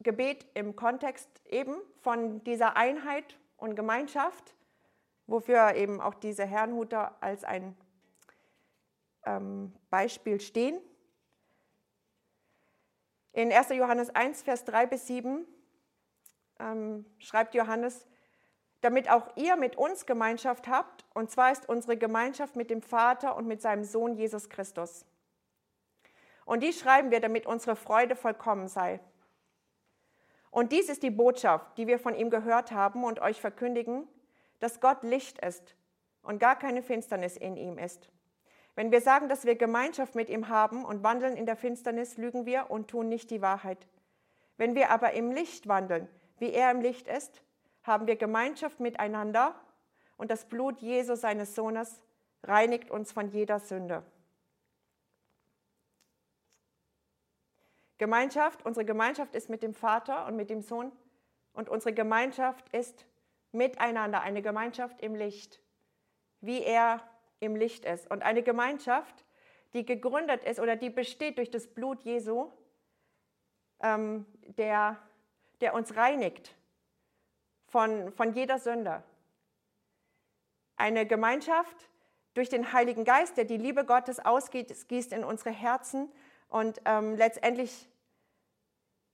[0.00, 4.54] Gebet im Kontext eben von dieser Einheit und Gemeinschaft,
[5.26, 7.76] wofür eben auch diese Herrnhuter als ein
[9.26, 10.80] ähm, Beispiel stehen.
[13.32, 13.70] In 1.
[13.70, 15.46] Johannes 1, Vers 3 bis 7
[16.60, 18.06] ähm, schreibt Johannes,
[18.82, 23.36] damit auch ihr mit uns Gemeinschaft habt, und zwar ist unsere Gemeinschaft mit dem Vater
[23.36, 25.06] und mit seinem Sohn Jesus Christus.
[26.44, 29.00] Und die schreiben wir, damit unsere Freude vollkommen sei.
[30.50, 34.06] Und dies ist die Botschaft, die wir von ihm gehört haben und euch verkündigen,
[34.58, 35.76] dass Gott Licht ist
[36.22, 38.10] und gar keine Finsternis in ihm ist.
[38.74, 42.46] Wenn wir sagen, dass wir Gemeinschaft mit ihm haben und wandeln in der Finsternis, lügen
[42.46, 43.86] wir und tun nicht die Wahrheit.
[44.56, 47.42] Wenn wir aber im Licht wandeln, wie er im Licht ist,
[47.82, 49.54] haben wir Gemeinschaft miteinander
[50.16, 52.02] und das Blut Jesu, seines Sohnes,
[52.44, 54.02] reinigt uns von jeder Sünde.
[57.98, 60.90] Gemeinschaft, unsere Gemeinschaft ist mit dem Vater und mit dem Sohn
[61.52, 63.06] und unsere Gemeinschaft ist
[63.52, 65.60] miteinander, eine Gemeinschaft im Licht,
[66.40, 67.00] wie er
[67.38, 68.10] im Licht ist.
[68.10, 69.24] Und eine Gemeinschaft,
[69.72, 72.50] die gegründet ist oder die besteht durch das Blut Jesu,
[73.80, 74.98] ähm, der,
[75.60, 76.56] der uns reinigt
[77.72, 79.02] von, von jeder Sünde.
[80.76, 81.88] Eine Gemeinschaft
[82.34, 86.12] durch den Heiligen Geist, der die Liebe Gottes ausgießt in unsere Herzen
[86.48, 87.88] und ähm, letztendlich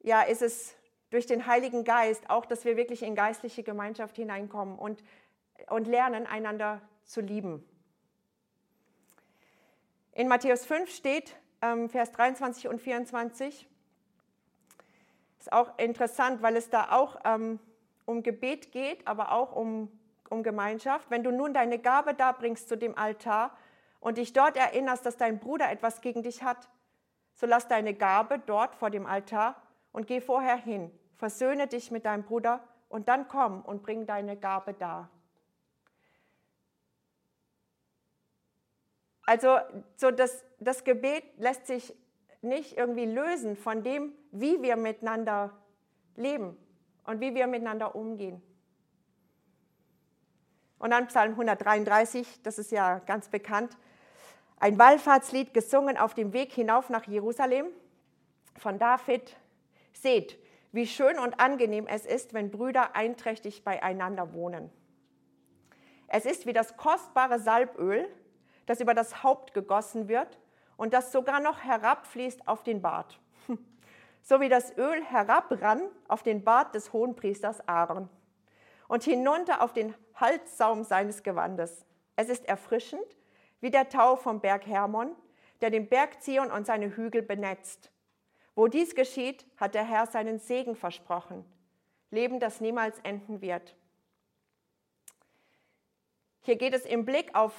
[0.00, 0.74] ja, ist es
[1.10, 5.04] durch den Heiligen Geist auch, dass wir wirklich in geistliche Gemeinschaft hineinkommen und,
[5.68, 7.64] und lernen, einander zu lieben.
[10.12, 13.68] In Matthäus 5 steht, ähm, Vers 23 und 24,
[15.38, 17.60] ist auch interessant, weil es da auch ähm,
[18.08, 19.92] um Gebet geht, aber auch um,
[20.30, 21.10] um Gemeinschaft.
[21.10, 23.54] Wenn du nun deine Gabe darbringst zu dem Altar
[24.00, 26.70] und dich dort erinnerst, dass dein Bruder etwas gegen dich hat,
[27.34, 29.60] so lass deine Gabe dort vor dem Altar
[29.92, 34.38] und geh vorher hin, versöhne dich mit deinem Bruder und dann komm und bring deine
[34.38, 35.10] Gabe dar.
[39.26, 39.58] Also
[39.96, 41.94] so das, das Gebet lässt sich
[42.40, 45.52] nicht irgendwie lösen von dem, wie wir miteinander
[46.16, 46.56] leben
[47.08, 48.42] und wie wir miteinander umgehen.
[50.78, 53.76] Und dann Psalm 133, das ist ja ganz bekannt,
[54.60, 57.66] ein Wallfahrtslied gesungen auf dem Weg hinauf nach Jerusalem
[58.58, 59.36] von David,
[59.92, 60.38] Seht,
[60.70, 64.70] wie schön und angenehm es ist, wenn Brüder einträchtig beieinander wohnen.
[66.06, 68.06] Es ist wie das kostbare Salböl,
[68.66, 70.38] das über das Haupt gegossen wird
[70.76, 73.18] und das sogar noch herabfließt auf den Bart.
[74.28, 78.10] So wie das Öl herabrann auf den Bart des Hohenpriesters Aaron
[78.86, 81.86] und hinunter auf den Halssaum seines Gewandes.
[82.14, 83.06] Es ist erfrischend
[83.62, 85.16] wie der Tau vom Berg Hermon,
[85.62, 87.90] der den Berg Zion und seine Hügel benetzt.
[88.54, 91.46] Wo dies geschieht, hat der Herr seinen Segen versprochen.
[92.10, 93.76] Leben, das niemals enden wird.
[96.42, 97.54] Hier geht es im Blick auf,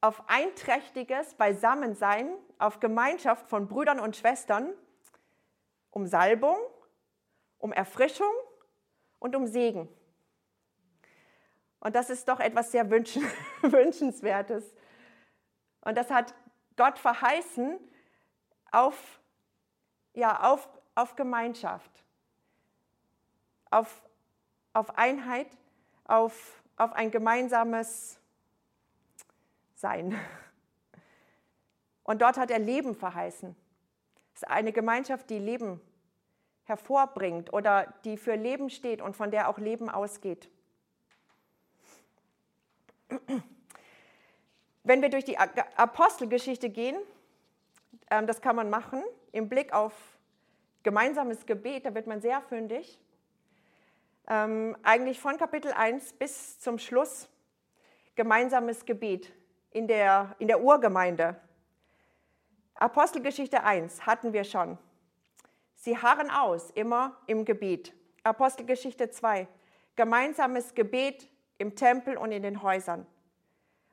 [0.00, 2.30] auf einträchtiges Beisammensein,
[2.60, 4.72] auf Gemeinschaft von Brüdern und Schwestern,
[5.98, 6.56] um Salbung,
[7.58, 8.32] um Erfrischung
[9.18, 9.88] und um Segen.
[11.80, 13.24] Und das ist doch etwas sehr wünschen,
[13.62, 14.64] wünschenswertes.
[15.80, 16.34] Und das hat
[16.76, 17.80] Gott verheißen
[18.70, 19.20] auf,
[20.14, 21.90] ja, auf, auf Gemeinschaft,
[23.70, 24.00] auf,
[24.74, 25.48] auf Einheit,
[26.04, 28.20] auf, auf ein gemeinsames
[29.74, 30.16] Sein.
[32.04, 33.56] Und dort hat er Leben verheißen.
[34.34, 35.80] Es ist eine Gemeinschaft, die Leben
[36.68, 40.48] hervorbringt oder die für Leben steht und von der auch Leben ausgeht.
[44.84, 46.96] Wenn wir durch die Apostelgeschichte gehen,
[48.10, 49.02] ähm, das kann man machen,
[49.32, 49.92] im Blick auf
[50.82, 52.98] gemeinsames Gebet, da wird man sehr fündig.
[54.26, 57.28] Ähm, eigentlich von Kapitel 1 bis zum Schluss
[58.14, 59.32] gemeinsames Gebet
[59.70, 61.40] in der, in der Urgemeinde.
[62.74, 64.78] Apostelgeschichte 1 hatten wir schon.
[65.78, 67.94] Sie harren aus, immer im Gebet.
[68.24, 69.46] Apostelgeschichte 2,
[69.94, 73.06] gemeinsames Gebet im Tempel und in den Häusern.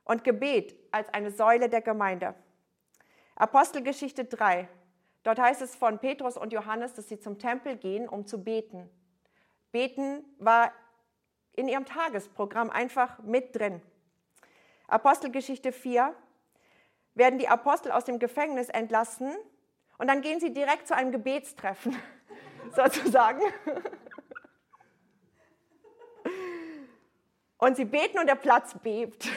[0.03, 2.33] Und Gebet als eine Säule der Gemeinde.
[3.35, 4.67] Apostelgeschichte 3.
[5.21, 8.89] Dort heißt es von Petrus und Johannes, dass sie zum Tempel gehen, um zu beten.
[9.71, 10.71] Beten war
[11.53, 13.79] in ihrem Tagesprogramm einfach mit drin.
[14.87, 16.15] Apostelgeschichte 4
[17.13, 19.35] werden die Apostel aus dem Gefängnis entlassen
[19.97, 21.95] und dann gehen sie direkt zu einem Gebetstreffen,
[22.75, 23.41] sozusagen.
[27.57, 29.27] Und sie beten und der Platz bebt.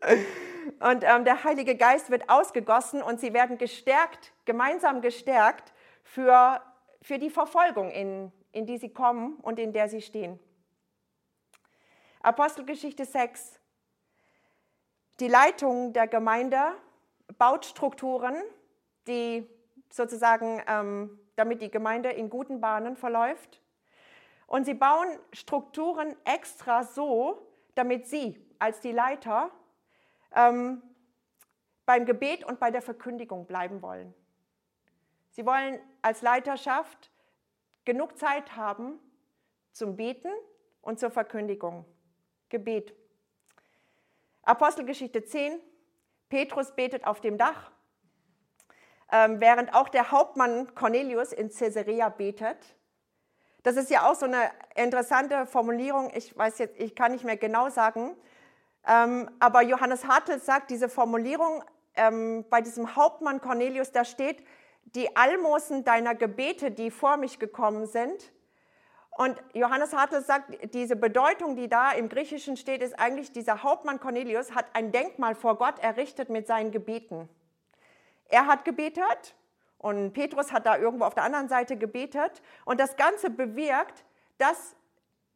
[0.80, 5.72] und ähm, der Heilige Geist wird ausgegossen und sie werden gestärkt, gemeinsam gestärkt
[6.04, 6.62] für,
[7.02, 10.38] für die Verfolgung, in, in die sie kommen und in der sie stehen.
[12.22, 13.58] Apostelgeschichte 6.
[15.18, 16.58] Die Leitung der Gemeinde
[17.38, 18.36] baut Strukturen,
[19.06, 19.48] die
[19.90, 23.60] sozusagen, ähm, damit die Gemeinde in guten Bahnen verläuft.
[24.46, 29.50] Und sie bauen Strukturen extra so, damit sie als die Leiter
[30.34, 30.82] ähm,
[31.86, 34.14] beim Gebet und bei der Verkündigung bleiben wollen.
[35.30, 37.10] Sie wollen als Leiterschaft
[37.84, 38.98] genug Zeit haben
[39.72, 40.30] zum Beten
[40.82, 41.84] und zur Verkündigung.
[42.50, 42.94] Gebet.
[44.42, 45.58] Apostelgeschichte 10.
[46.28, 47.72] Petrus betet auf dem Dach,
[49.12, 52.56] ähm, während auch der Hauptmann Cornelius in Caesarea betet.
[53.62, 56.10] Das ist ja auch so eine interessante Formulierung.
[56.14, 58.16] Ich weiß jetzt, ich kann nicht mehr genau sagen.
[58.88, 61.62] Ähm, aber Johannes Hartl sagt, diese Formulierung
[61.94, 64.42] ähm, bei diesem Hauptmann Cornelius, da steht,
[64.96, 68.32] die Almosen deiner Gebete, die vor mich gekommen sind.
[69.10, 74.00] Und Johannes Hartl sagt, diese Bedeutung, die da im Griechischen steht, ist eigentlich, dieser Hauptmann
[74.00, 77.28] Cornelius hat ein Denkmal vor Gott errichtet mit seinen Gebeten.
[78.32, 79.36] Er hat gebetet
[79.76, 82.40] und Petrus hat da irgendwo auf der anderen Seite gebetet.
[82.64, 84.06] Und das Ganze bewirkt,
[84.38, 84.74] dass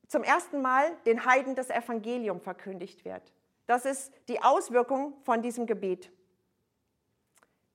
[0.09, 3.35] zum ersten Mal den Heiden das Evangelium verkündigt wird.
[3.67, 6.11] Das ist die Auswirkung von diesem Gebet.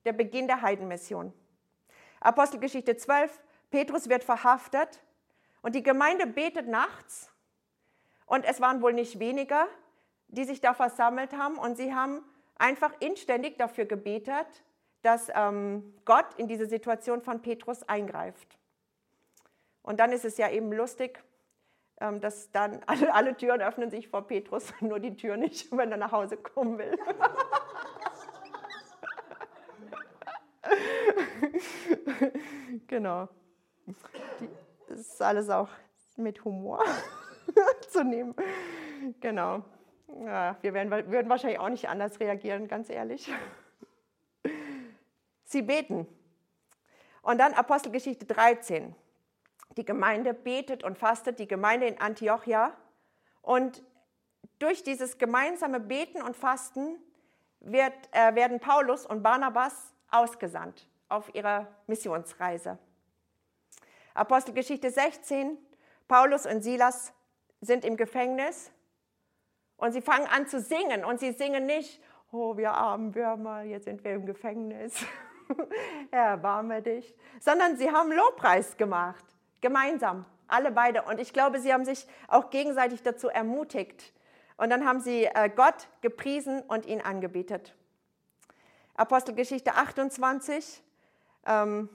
[0.06, 1.32] Der Beginn der Heidenmission.
[2.20, 5.04] Apostelgeschichte 12, Petrus wird verhaftet
[5.62, 7.30] und die Gemeinde betet nachts.
[8.26, 9.68] Und es waren wohl nicht weniger,
[10.30, 12.24] die sich da versammelt haben und sie haben
[12.56, 14.64] einfach inständig dafür gebetet,
[15.02, 18.58] dass ähm, Gott in diese Situation von Petrus eingreift.
[19.84, 21.24] Und dann ist es ja eben lustig,
[22.00, 25.92] ähm, dass dann alle, alle Türen öffnen sich vor Petrus, nur die Tür nicht, wenn
[25.92, 26.98] er nach Hause kommen will.
[32.88, 33.28] genau.
[34.40, 34.50] Die,
[34.88, 35.70] das ist alles auch
[36.18, 36.84] mit Humor
[37.90, 38.36] zu nehmen.
[39.20, 39.64] Genau.
[40.24, 43.32] Ja, wir werden, würden wahrscheinlich auch nicht anders reagieren, ganz ehrlich.
[45.52, 46.08] Sie beten.
[47.22, 48.96] Und dann Apostelgeschichte 13.
[49.78, 52.74] Die Gemeinde betet und fastet, die Gemeinde in Antiochia.
[53.42, 53.84] Und
[54.60, 56.98] durch dieses gemeinsame Beten und Fasten
[57.60, 62.78] wird, äh, werden Paulus und Barnabas ausgesandt auf ihrer Missionsreise.
[64.14, 65.58] Apostelgeschichte 16.
[66.08, 67.14] Paulus und Silas
[67.60, 68.72] sind im Gefängnis
[69.78, 72.02] und sie fangen an zu singen und sie singen nicht,
[72.32, 75.06] oh, wir armen Würmer, jetzt sind wir im Gefängnis.
[76.12, 79.24] erbarme dich, sondern sie haben Lobpreis gemacht,
[79.62, 81.04] gemeinsam, alle beide.
[81.04, 84.14] Und ich glaube, sie haben sich auch gegenseitig dazu ermutigt.
[84.58, 87.76] Und dann haben sie äh, Gott gepriesen und ihn angebetet.
[88.96, 90.84] Apostelgeschichte 28.
[91.48, 91.90] Ähm,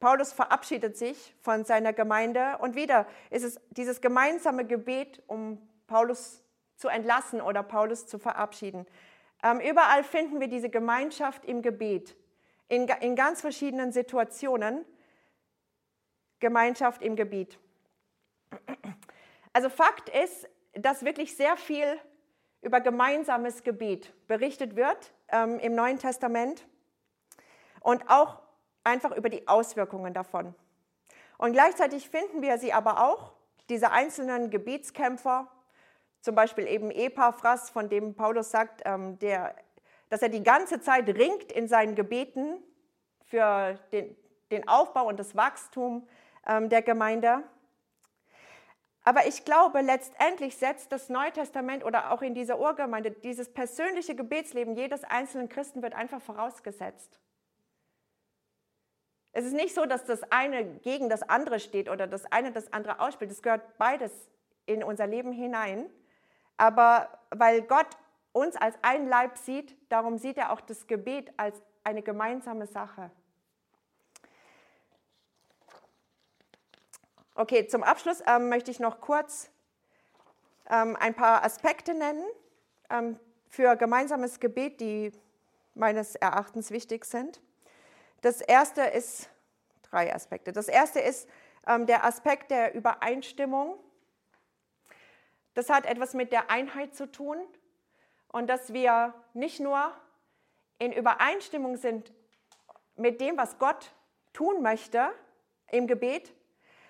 [0.00, 6.42] Paulus verabschiedet sich von seiner Gemeinde und wieder ist es dieses gemeinsame Gebet, um Paulus
[6.76, 8.86] zu entlassen oder Paulus zu verabschieden.
[9.42, 12.16] Ähm, überall finden wir diese Gemeinschaft im Gebet,
[12.70, 14.86] in, in ganz verschiedenen Situationen.
[16.40, 17.58] Gemeinschaft im Gebet.
[19.52, 21.98] Also Fakt ist, dass wirklich sehr viel
[22.62, 26.66] über gemeinsames Gebet berichtet wird ähm, im Neuen Testament
[27.80, 28.40] und auch
[28.84, 30.54] einfach über die Auswirkungen davon.
[31.38, 33.32] Und gleichzeitig finden wir sie aber auch,
[33.68, 35.50] diese einzelnen Gebetskämpfer,
[36.20, 39.54] zum Beispiel eben Epaphras, von dem Paulus sagt, ähm, der,
[40.10, 42.62] dass er die ganze Zeit ringt in seinen Gebeten
[43.24, 44.14] für den,
[44.50, 46.06] den Aufbau und das Wachstum
[46.46, 47.42] ähm, der Gemeinde.
[49.02, 54.14] Aber ich glaube, letztendlich setzt das Neue Testament oder auch in dieser Urgemeinde, dieses persönliche
[54.14, 57.18] Gebetsleben jedes einzelnen Christen wird einfach vorausgesetzt.
[59.32, 62.72] Es ist nicht so, dass das eine gegen das andere steht oder das eine das
[62.72, 63.30] andere ausspielt.
[63.30, 64.12] Es gehört beides
[64.66, 65.88] in unser Leben hinein.
[66.56, 67.86] Aber weil Gott
[68.32, 73.10] uns als ein Leib sieht, darum sieht er auch das Gebet als eine gemeinsame Sache.
[77.34, 79.50] Okay, zum Abschluss ähm, möchte ich noch kurz
[80.68, 82.24] ähm, ein paar Aspekte nennen
[82.90, 83.18] ähm,
[83.48, 85.12] für gemeinsames Gebet, die
[85.74, 87.40] meines Erachtens wichtig sind.
[88.20, 89.30] Das erste ist,
[89.82, 90.52] drei Aspekte.
[90.52, 91.28] Das erste ist
[91.66, 93.78] ähm, der Aspekt der Übereinstimmung.
[95.54, 97.38] Das hat etwas mit der Einheit zu tun
[98.32, 99.92] und dass wir nicht nur
[100.78, 102.12] in Übereinstimmung sind
[102.96, 103.92] mit dem, was Gott
[104.32, 105.10] tun möchte
[105.70, 106.32] im Gebet,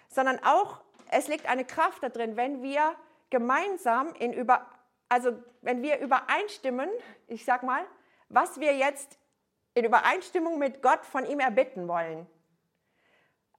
[0.09, 0.81] sondern auch
[1.11, 2.95] es liegt eine Kraft da drin, wenn wir
[3.31, 4.67] gemeinsam in über,
[5.09, 6.89] also wenn wir übereinstimmen,
[7.27, 7.85] ich sag mal,
[8.29, 9.19] was wir jetzt
[9.75, 12.27] in Übereinstimmung mit Gott von ihm erbitten wollen.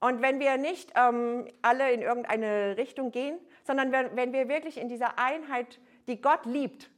[0.00, 4.78] Und wenn wir nicht ähm, alle in irgendeine Richtung gehen, sondern wenn, wenn wir wirklich
[4.78, 5.78] in dieser Einheit,
[6.08, 6.90] die Gott liebt,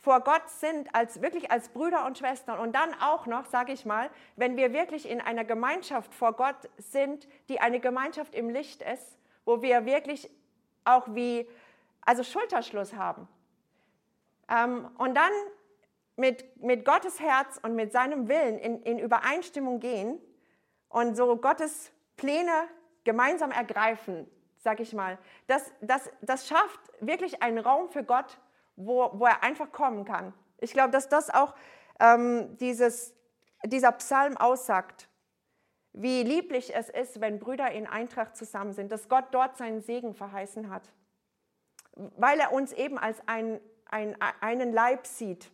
[0.00, 3.84] vor Gott sind, als wirklich als Brüder und Schwestern und dann auch noch, sage ich
[3.84, 8.82] mal, wenn wir wirklich in einer Gemeinschaft vor Gott sind, die eine Gemeinschaft im Licht
[8.82, 10.30] ist, wo wir wirklich
[10.84, 11.48] auch wie,
[12.02, 13.28] also Schulterschluss haben.
[14.48, 15.32] Ähm, und dann
[16.16, 20.20] mit, mit Gottes Herz und mit seinem Willen in, in Übereinstimmung gehen
[20.88, 22.68] und so Gottes Pläne
[23.04, 24.28] gemeinsam ergreifen,
[24.58, 25.18] sag ich mal.
[25.46, 28.38] Das, das, das schafft wirklich einen Raum für Gott,
[28.78, 30.32] wo, wo er einfach kommen kann.
[30.58, 31.54] Ich glaube, dass das auch
[32.00, 33.12] ähm, dieses,
[33.64, 35.08] dieser Psalm aussagt,
[35.92, 40.14] wie lieblich es ist, wenn Brüder in Eintracht zusammen sind, dass Gott dort seinen Segen
[40.14, 40.92] verheißen hat,
[41.94, 45.50] weil er uns eben als ein, ein, einen Leib sieht.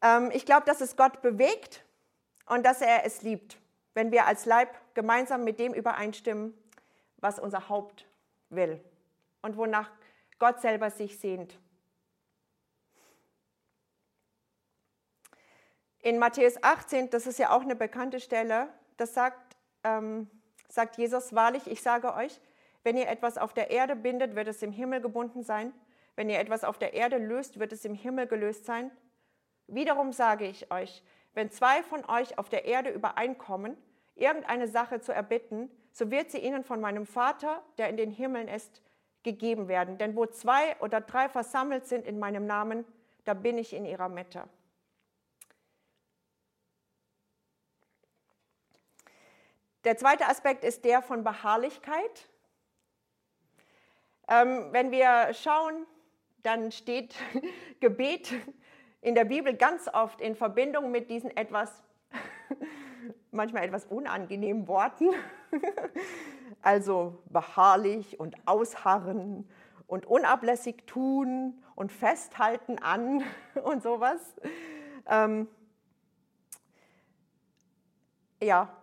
[0.00, 1.84] Ähm, ich glaube, dass es Gott bewegt
[2.46, 3.58] und dass er es liebt,
[3.94, 6.56] wenn wir als Leib gemeinsam mit dem übereinstimmen,
[7.16, 8.06] was unser Haupt
[8.48, 8.80] will
[9.42, 9.90] und wonach
[10.38, 11.58] Gott selber sich sehnt.
[16.00, 18.68] In Matthäus 18, das ist ja auch eine bekannte Stelle,
[18.98, 20.28] das sagt, ähm,
[20.68, 22.40] sagt Jesus, wahrlich, ich sage euch,
[22.82, 25.72] wenn ihr etwas auf der Erde bindet, wird es im Himmel gebunden sein.
[26.16, 28.90] Wenn ihr etwas auf der Erde löst, wird es im Himmel gelöst sein.
[29.66, 33.76] Wiederum sage ich euch, wenn zwei von euch auf der Erde übereinkommen,
[34.14, 38.48] irgendeine Sache zu erbitten, so wird sie ihnen von meinem Vater, der in den Himmeln
[38.48, 38.82] ist,
[39.24, 39.98] gegeben werden.
[39.98, 42.84] Denn wo zwei oder drei versammelt sind in meinem Namen,
[43.24, 44.44] da bin ich in ihrer Mitte.
[49.84, 52.28] Der zweite Aspekt ist der von Beharrlichkeit.
[54.28, 55.86] Ähm, wenn wir schauen,
[56.42, 57.14] dann steht
[57.80, 58.32] Gebet
[59.02, 61.82] in der Bibel ganz oft in Verbindung mit diesen etwas,
[63.30, 65.10] manchmal etwas unangenehmen Worten.
[66.64, 69.46] Also beharrlich und ausharren
[69.86, 73.22] und unablässig tun und festhalten an
[73.64, 74.18] und sowas.
[75.06, 75.46] Ähm,
[78.42, 78.74] ja,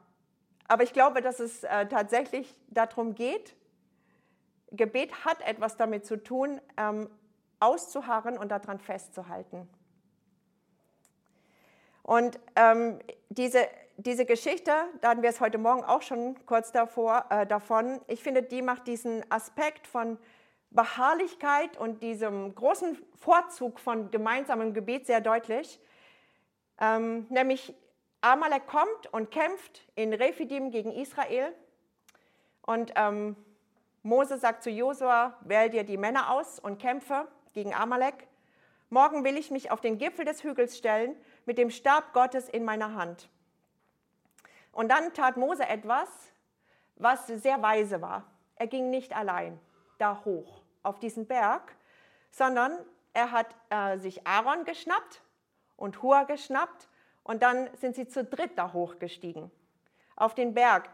[0.67, 3.55] aber ich glaube, dass es äh, tatsächlich darum geht,
[4.69, 7.09] Gebet hat etwas damit zu tun, ähm,
[7.59, 9.67] auszuharren und daran festzuhalten.
[12.03, 13.67] Und ähm, diese,
[14.04, 14.72] diese Geschichte,
[15.02, 18.62] da hatten wir es heute Morgen auch schon kurz davor, äh, davon, ich finde, die
[18.62, 20.18] macht diesen Aspekt von
[20.72, 25.80] Beharrlichkeit und diesem großen Vorzug von gemeinsamem Gebet sehr deutlich.
[26.80, 27.76] Ähm, nämlich
[28.22, 31.54] Amalek kommt und kämpft in Rephidim gegen Israel.
[32.62, 33.36] Und ähm,
[34.04, 38.28] Mose sagt zu Josua, wähl dir die Männer aus und kämpfe gegen Amalek.
[38.89, 42.64] Morgen will ich mich auf den Gipfel des Hügels stellen mit dem Stab Gottes in
[42.64, 43.30] meiner Hand.
[44.72, 46.07] Und dann tat Mose etwas,
[46.95, 48.26] was sehr weise war.
[48.55, 49.59] Er ging nicht allein
[49.97, 51.76] da hoch auf diesen Berg,
[52.30, 52.78] sondern
[53.13, 55.22] er hat äh, sich Aaron geschnappt
[55.76, 56.88] und Hur geschnappt
[57.24, 59.51] und dann sind sie zu dritt da hochgestiegen
[60.15, 60.89] auf den Berg.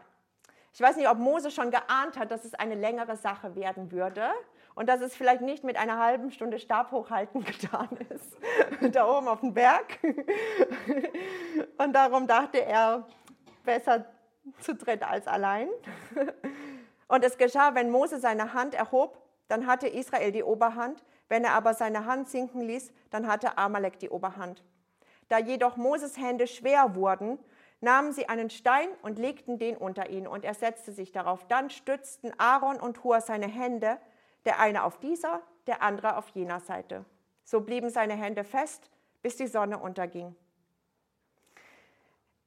[0.72, 4.30] Ich weiß nicht, ob Mose schon geahnt hat, dass es eine längere Sache werden würde
[4.74, 8.36] und dass es vielleicht nicht mit einer halben Stunde Stab hochhalten getan ist,
[8.94, 9.98] da oben auf dem Berg.
[11.78, 13.06] Und darum dachte er,
[13.68, 14.06] besser
[14.60, 15.68] zu dritt als allein.
[17.06, 21.04] Und es geschah, wenn Mose seine Hand erhob, dann hatte Israel die Oberhand.
[21.28, 24.64] Wenn er aber seine Hand sinken ließ, dann hatte Amalek die Oberhand.
[25.28, 27.38] Da jedoch Moses Hände schwer wurden,
[27.82, 31.46] nahmen sie einen Stein und legten den unter ihn, und er setzte sich darauf.
[31.46, 33.98] Dann stützten Aaron und Hur seine Hände,
[34.46, 37.04] der eine auf dieser, der andere auf jener Seite.
[37.44, 38.90] So blieben seine Hände fest,
[39.20, 40.34] bis die Sonne unterging.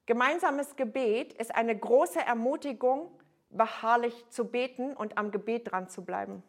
[0.06, 3.12] Gemeinsames Gebet ist eine große Ermutigung,
[3.49, 6.43] beharrlich zu beten und am Gebet dran zu bleiben.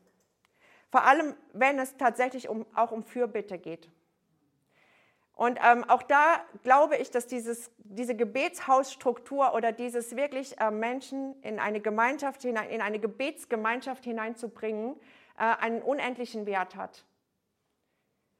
[0.90, 3.90] Vor allem, wenn es tatsächlich um, auch um Fürbitte geht.
[5.34, 11.40] Und ähm, auch da glaube ich, dass dieses, diese Gebetshausstruktur oder dieses wirklich äh, Menschen
[11.42, 14.94] in eine Gemeinschaft hinein, in eine Gebetsgemeinschaft hineinzubringen,
[15.38, 17.04] äh, einen unendlichen Wert hat.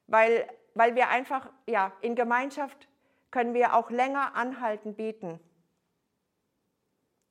[0.07, 2.87] Weil, weil wir einfach, ja, in Gemeinschaft
[3.33, 5.39] können wir auch länger anhalten beten.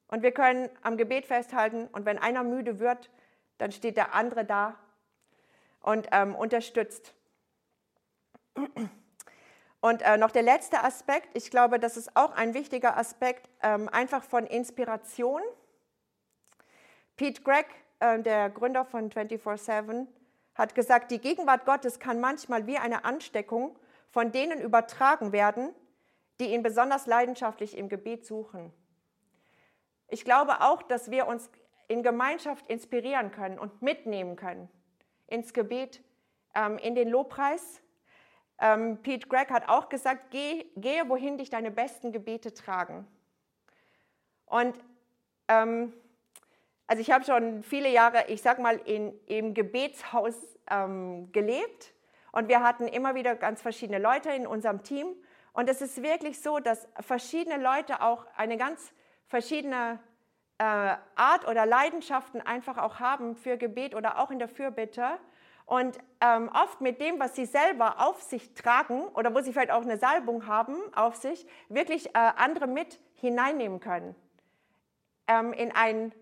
[0.08, 3.08] Und wir können am Gebet festhalten und wenn einer müde wird,
[3.58, 4.74] dann steht der andere da
[5.80, 7.14] und ähm, unterstützt.
[9.80, 13.88] Und äh, noch der letzte Aspekt, ich glaube, das ist auch ein wichtiger Aspekt, ähm,
[13.88, 15.40] einfach von Inspiration.
[17.16, 17.68] Pete Gregg,
[18.00, 20.08] äh, der Gründer von 24-7,
[20.56, 23.78] hat gesagt, die Gegenwart Gottes kann manchmal wie eine Ansteckung
[24.10, 25.72] von denen übertragen werden,
[26.42, 28.72] die ihn besonders leidenschaftlich im Gebet suchen.
[30.08, 31.50] Ich glaube auch, dass wir uns
[31.88, 34.68] in Gemeinschaft inspirieren können und mitnehmen können
[35.28, 36.02] ins Gebet,
[36.54, 37.80] ähm, in den Lobpreis
[38.62, 43.06] ähm, Pete Gregg hat auch gesagt, geh, gehe, wohin dich deine besten Gebete tragen.
[44.46, 44.76] Und
[45.48, 45.92] ähm,
[46.86, 50.36] also ich habe schon viele Jahre, ich sag mal, in, im Gebetshaus
[50.70, 51.92] ähm, gelebt
[52.30, 55.06] und wir hatten immer wieder ganz verschiedene Leute in unserem Team.
[55.52, 58.92] Und es ist wirklich so, dass verschiedene Leute auch eine ganz
[59.26, 59.98] verschiedene
[60.58, 65.18] äh, Art oder Leidenschaften einfach auch haben für Gebet oder auch in der Fürbitte
[65.66, 69.70] und ähm, oft mit dem, was sie selber auf sich tragen oder wo sie vielleicht
[69.70, 74.14] auch eine Salbung haben auf sich, wirklich äh, andere mit hineinnehmen können
[75.28, 76.12] ähm, in ein,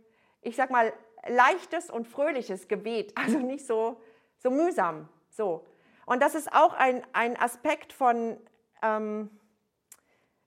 [0.42, 0.92] ich sag mal,
[1.26, 4.00] leichtes und fröhliches Gebet, also nicht so,
[4.38, 5.08] so mühsam.
[5.30, 5.66] So.
[6.06, 8.38] Und das ist auch ein, ein Aspekt von,
[8.82, 9.30] ähm,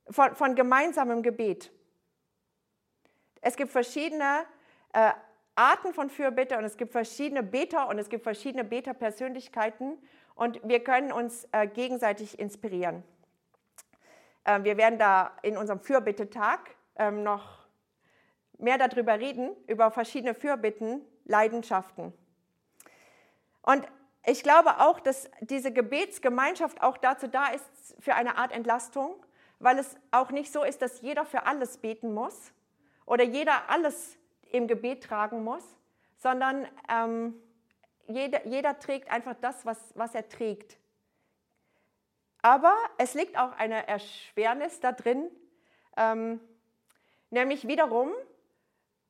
[0.10, 1.72] von, von gemeinsamem Gebet.
[3.42, 4.46] Es gibt verschiedene
[4.94, 5.12] äh,
[5.56, 9.98] Arten von Fürbitte und es gibt verschiedene Beter und es gibt verschiedene Beta-Persönlichkeiten
[10.36, 13.04] und wir können uns äh, gegenseitig inspirieren.
[14.46, 16.60] Äh, wir werden da in unserem Fürbittetag
[16.96, 17.68] ähm, noch
[18.58, 22.14] mehr darüber reden, über verschiedene Fürbitten, Leidenschaften.
[23.62, 23.88] Und
[24.26, 27.66] ich glaube auch, dass diese Gebetsgemeinschaft auch dazu da ist,
[28.00, 29.16] für eine Art Entlastung,
[29.60, 32.54] weil es auch nicht so ist, dass jeder für alles beten muss
[33.06, 34.18] oder jeder alles
[34.52, 35.64] im Gebet tragen muss,
[36.18, 37.34] sondern ähm,
[38.08, 40.78] jeder, jeder trägt einfach das, was, was er trägt.
[42.42, 45.30] Aber es liegt auch eine Erschwernis da drin,
[45.96, 46.42] ähm,
[47.30, 48.12] nämlich wiederum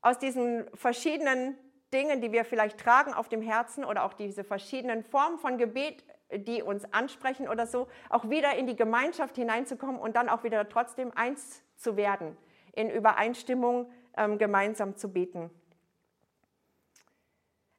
[0.01, 1.57] aus diesen verschiedenen
[1.93, 6.03] Dingen, die wir vielleicht tragen auf dem Herzen oder auch diese verschiedenen Formen von Gebet,
[6.35, 10.67] die uns ansprechen oder so, auch wieder in die Gemeinschaft hineinzukommen und dann auch wieder
[10.67, 12.35] trotzdem eins zu werden,
[12.73, 15.49] in Übereinstimmung ähm, gemeinsam zu beten.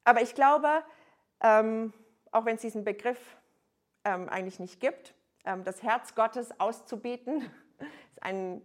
[0.05, 0.85] Aber ich glaube,
[1.41, 1.93] ähm,
[2.31, 3.37] auch wenn es diesen Begriff
[4.05, 7.51] ähm, eigentlich nicht gibt, ähm, das Herz Gottes auszubeten,
[8.11, 8.63] ist ein,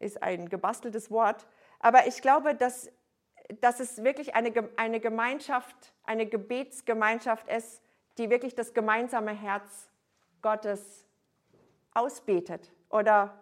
[0.00, 1.46] ist ein gebasteltes Wort.
[1.80, 2.90] Aber ich glaube, dass,
[3.60, 7.82] dass es wirklich eine, eine Gemeinschaft, eine Gebetsgemeinschaft ist,
[8.18, 9.88] die wirklich das gemeinsame Herz
[10.42, 11.06] Gottes
[11.94, 13.38] ausbetet oder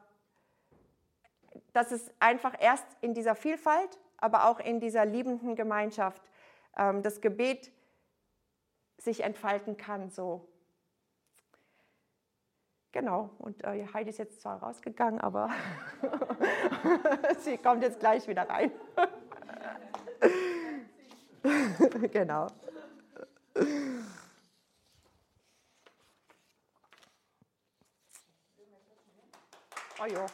[1.72, 6.22] dass es einfach erst in dieser Vielfalt, aber auch in dieser liebenden Gemeinschaft
[6.76, 7.70] ähm, das Gebet
[8.98, 10.10] sich entfalten kann.
[10.10, 10.48] So.
[12.92, 15.50] Genau, und äh, Heidi ist jetzt zwar rausgegangen, aber
[17.40, 18.72] sie kommt jetzt gleich wieder rein.
[22.12, 22.48] genau.
[29.98, 30.26] Oh jo.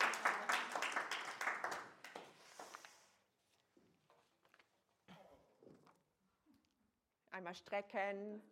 [7.31, 8.43] Einmal strecken.